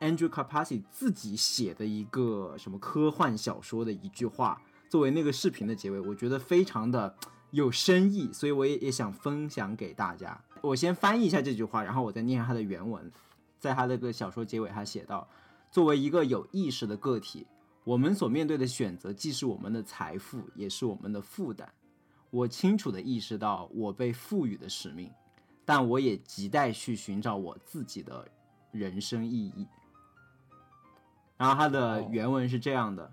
[0.00, 7.14] Andrew Carpasi 自己写的一个什么科幻小说的一句话，作为那个视频的结尾，我觉得非常的
[7.50, 10.40] 有深意，所以我也也想分享给大家。
[10.62, 13.10] 我先翻译一下这句话，然后我再念下它的原文。
[13.58, 15.28] 在他这个小说结尾，他写道
[15.70, 17.46] ：“作为一个有意识的个体，
[17.84, 21.70] 我们所面对的选择既是我们的财富，也是我们的负担。
[22.30, 25.10] 我清楚地意识到我被赋予的使命，
[25.72, 28.26] 但我也亟待去寻找我自己的
[28.72, 29.68] 人生意义。”
[31.38, 33.12] 然后它的原文是这样的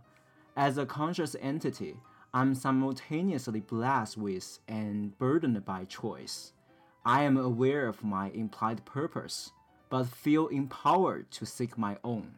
[0.56, 1.98] ：“As a conscious entity,
[2.32, 6.50] I'm simultaneously blessed with and burdened by choice.
[7.04, 9.50] I am aware of my implied purpose,
[9.88, 12.32] but feel empowered to seek my own.”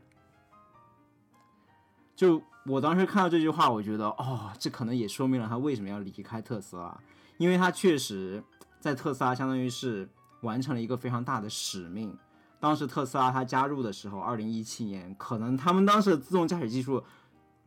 [2.14, 7.00] 就我当时看到这句话，我觉得哦，这可能也说明了他为什么要离开特斯拉，
[7.38, 8.44] 因为他确实
[8.80, 10.10] 在特斯拉相当于是
[10.42, 12.18] 完成了一个非常大的使命。
[12.60, 17.04] 当时特斯拉它加入的时候，二零一七年，可能他们当时的自动驾驶技术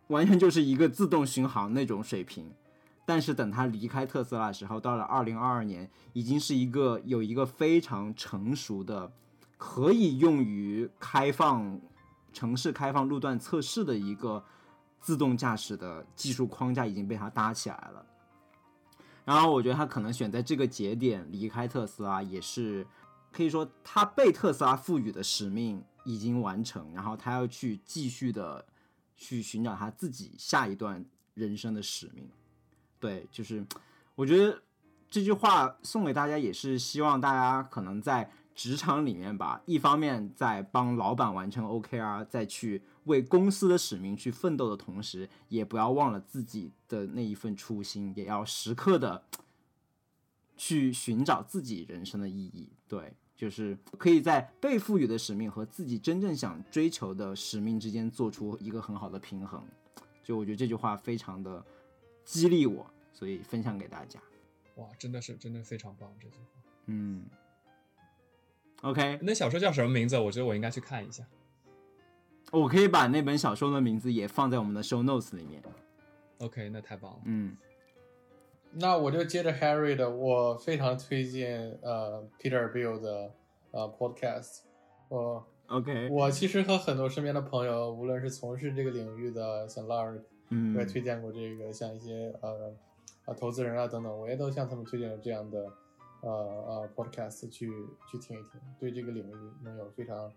[0.09, 2.53] 完全就是一个自动巡航那种水平。
[3.05, 9.11] 但是等他离开特斯拉的时候，到了二零二二年，已经是一个有一个非常成熟的，
[9.57, 11.81] 可以用于开放
[12.33, 14.45] 城市开放路段测试的一个
[15.01, 18.07] 自动驾驶的技术框架已经被他搭起来了。
[19.25, 22.87] 然后我觉得他可能选在这个节点离开特斯拉，也是
[23.31, 28.65] 可以说他被特斯拉赋予的使命已经完成，然后他要去继续的
[29.17, 31.05] 去寻找他自己下一段
[31.35, 32.29] 人生的使命。
[32.99, 33.65] 对，就是
[34.15, 34.63] 我觉得
[35.09, 49.25] 这句话送给大家，也是希望大家可能在职场里面吧，一方面在帮老板完成 OKR，再去为公司的使命去奋斗的同时，也不要忘了自己的那一份初心，也要时刻的
[50.57, 52.69] 去寻找自己人生的意义。
[52.87, 59.63] 对，就是可以在被赋予的使命和自己真正想追求的使命之间做出一个很好的平衡。
[60.23, 61.65] 就我觉得这句话非常的
[62.25, 64.21] 激励我，所以分享给大家。
[64.77, 66.63] 哇，真的是真的非常棒这句话。
[66.87, 67.27] 嗯
[68.83, 70.17] ，OK，那小说叫什么名字？
[70.19, 71.27] 我觉得我应该去看一下。
[72.53, 75.63] 我可以把那本小说的名字也放在我们的 show notes 里面。
[76.39, 77.19] OK，那太棒了。
[77.25, 77.57] 嗯，
[78.73, 83.33] 那我就接着 Harry 的，我非常推荐呃 Peter Bill 的
[83.71, 84.61] 呃 podcast。
[85.09, 92.75] 我 OK，我其实和很多身边的朋友，无论是从事这个领域的，像 Lark，嗯我也推荐过这个，像一些呃
[93.25, 95.73] 啊投资人啊等等，我也都向他们推荐了这样的
[96.21, 97.73] 呃呃 podcast 去
[98.11, 100.31] 去听一听，对这个领域能有非常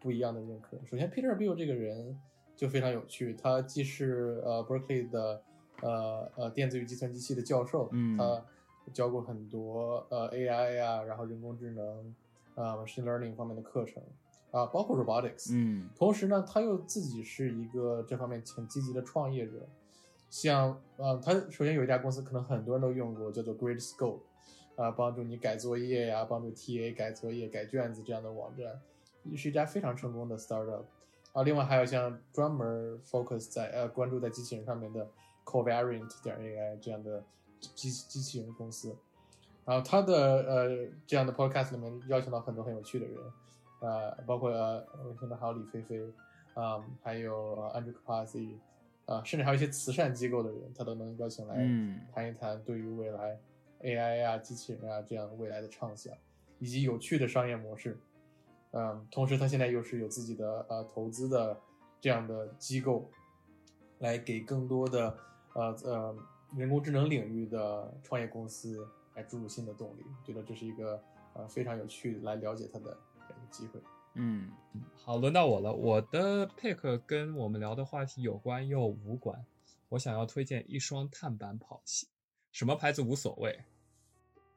[0.00, 0.76] 不一样的认可。
[0.84, 2.18] 首先，Peter Bill 这个人
[2.56, 5.42] 就非常有趣，他既是呃 Berkeley 的
[5.82, 8.42] 呃呃电子与计算机系的教授，嗯他
[8.92, 12.14] 教过很多呃 AI 啊，然后人工智能
[12.54, 14.02] 啊、machine learning 方面的课程
[14.50, 19.68] 啊，包括 robotics，嗯同时呢，他又自己是一个这方面很积极的创业者。
[20.30, 24.20] 像呃，他首先有一家公司，可能很多人都用过，叫做 Great Scope，
[24.76, 28.78] 啊、帮助你改作业呀，帮助 TA 改作业、改卷子这样的网站，
[29.36, 30.84] 是一家非常成功的 startup。
[31.32, 35.06] 啊，另外还有像专门 focus 在呃关注在机器人上面的
[35.44, 37.22] Covariant 点 AI 这样的
[37.60, 38.96] 机机器人公司。
[39.64, 43.18] 然后他的呃这样的 podcast 里面邀请到很多很有趣的人，
[43.80, 46.00] 呃，包括呃我现在还有李飞飞，
[46.54, 48.56] 啊、还有呃 Andrew Kapasi，
[49.04, 53.38] 啊、甚至还有一些慈善机构的人，他都能邀请来嗯谈一谈对于未来
[53.82, 56.14] AI 啊、机器人啊这样未来的畅想，
[56.58, 57.98] 以及有趣的商业模式。
[58.72, 61.58] 嗯，同时他现在又是有自己的呃投资的
[62.00, 63.10] 这样的机构，
[63.98, 65.16] 来给更多的
[65.54, 66.16] 呃呃
[66.56, 70.04] 人工智能领域的创业公司来注入新的动力。
[70.24, 71.02] 觉得这是一个
[71.34, 72.90] 呃非常有趣来了解它的
[73.26, 73.80] 个机会。
[74.14, 74.50] 嗯
[74.96, 75.72] 好，轮到我了。
[75.72, 79.44] 我的 pick 跟我们聊的话题有关又无关。
[79.90, 82.06] 我想要推荐一双碳板跑鞋，
[82.52, 83.60] 什么牌子无所谓。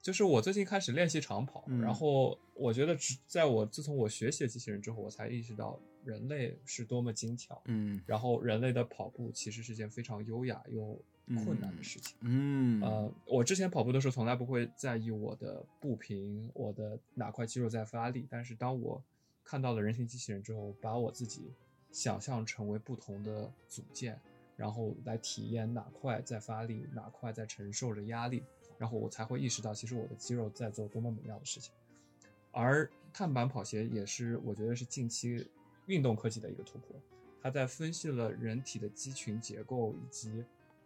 [0.02, 1.80] 就是我最近开始练习长跑，嗯。
[1.82, 8.02] 然后我觉得只在我自从我学习了机器人之后，我才意识到人类是多么精巧，嗯。
[8.06, 11.00] 然后人类的跑步其实是件非常优雅又
[11.44, 12.18] 困难的事情。
[12.22, 12.82] 嗯。
[12.82, 19.02] 呃，我之前跑步的时候从来不会在意我的步频，我的哪块肌肉在发力，但是当我
[19.44, 21.54] 看到了人形机器人之后，把我自己
[21.92, 24.20] 想象成为不同的组件，
[24.56, 28.44] 然后来体验哪块在发力，哪块在承受着压力，
[28.82, 31.72] 然后我才会意识到，其实我的肌肉在做多么美妙的事情。
[32.52, 35.48] 而碳板跑鞋也是我觉得是近期
[35.86, 36.96] 运动科技的一个突破，
[37.44, 40.44] 它在分析了人体的肌群结构以及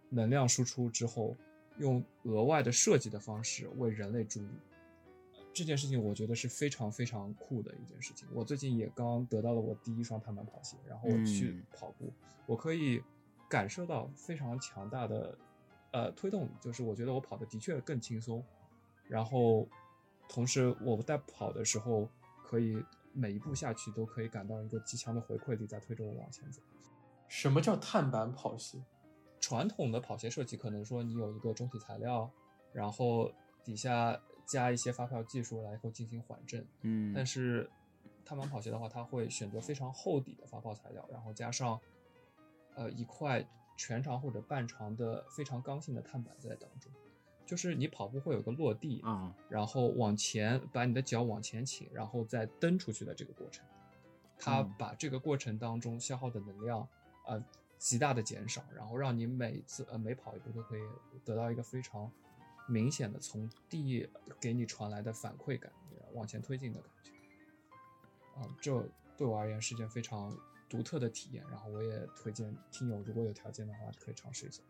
[0.09, 1.33] 能量输出之后，
[1.77, 4.49] 用额外的设计的方式为人类助力。
[5.53, 8.27] 这件事情我觉得是非常非常酷的一件事情。
[8.33, 12.11] 我最近也刚得到了我第一双碳板跑鞋，然后我去嗯跑步，
[12.45, 13.01] 我可以
[13.49, 15.37] 感受到非常强大的
[15.95, 18.43] 呃推动，就是我觉得我跑的的确更轻松，
[19.07, 19.65] 然后
[20.27, 22.09] 同时我在跑的时候
[22.43, 22.83] 可以
[23.13, 26.61] 每一步下去都可以感到一个极强的回馈力在推着我往前走。
[27.29, 28.83] 什么叫碳板跑鞋？
[29.39, 32.29] 传统的跑鞋设计可能说你有一个中体材料，
[32.73, 33.31] 然后
[33.63, 37.69] 底下加一些发泡技术来后进行缓震，嗯，但是
[38.25, 41.79] 碳板跑鞋的话，它会选择非常厚底的发泡材料，然后加上
[42.73, 46.91] 呃一块全长或者半长的非常刚性的碳板在当中，
[47.45, 49.35] 就是你跑步会有个落地，啊。
[49.49, 53.65] 然后往前把你的脚往前倾，然后再蹬出去的这个过程，
[54.37, 54.73] 它嗯。
[54.77, 56.87] 把这个过程当中消耗的能量
[57.25, 57.43] 呃
[57.77, 60.81] 极大的减少，然后让你每次呃每跑一步都可以
[61.23, 62.11] 得到一个非常
[62.67, 64.09] 明显的从地
[64.39, 65.71] 给你传来的反馈感，
[66.13, 67.11] 往前推进的感觉。
[68.39, 68.83] 啊、这
[69.15, 70.35] 对我而言是件非常
[70.75, 74.61] 独特的体验，然后我也推荐听友如果有条件的话可以尝试一下。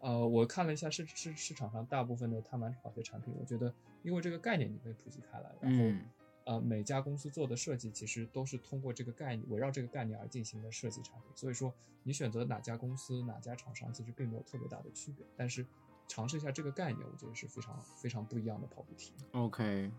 [0.00, 6.00] 呃，我看了一下市市市场上大部分的碳板跑鞋产品，我觉得因为这个概念你被普及开来，然后、嗯
[6.44, 15.66] 呃每家公司做的设计其实都是通过这个概念，围绕这个概念而进行的设计产品，所以说你选择哪家公司哪家厂商其实并没有特别大的区别，但是
[16.06, 19.28] 尝试一下这个概念，我觉得是非常非常不一样的跑步体验。
[19.32, 19.90] OK，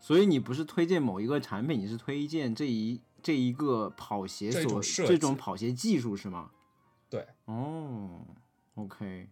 [0.00, 6.50] 所以你不是推荐某一个产品，你是推荐这一这一个跑鞋所这种跑鞋技术是吗？
[7.10, 8.20] 对，哦
[8.74, 9.28] ，OK，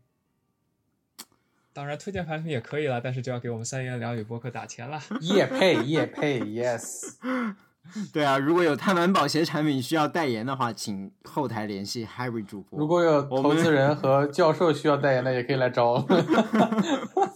[1.72, 5.01] 当然推荐产品也可以了，但是就要给我们三言两语播客打钱了。
[5.20, 7.16] 叶配叶配，yes。
[8.12, 12.80] 对啊，如果有碳板跑鞋产品需要代言的话，请后台联系 Harry 主播。
[12.80, 16.26] 如果有投资人和教授需要代言的，也可以来找我们。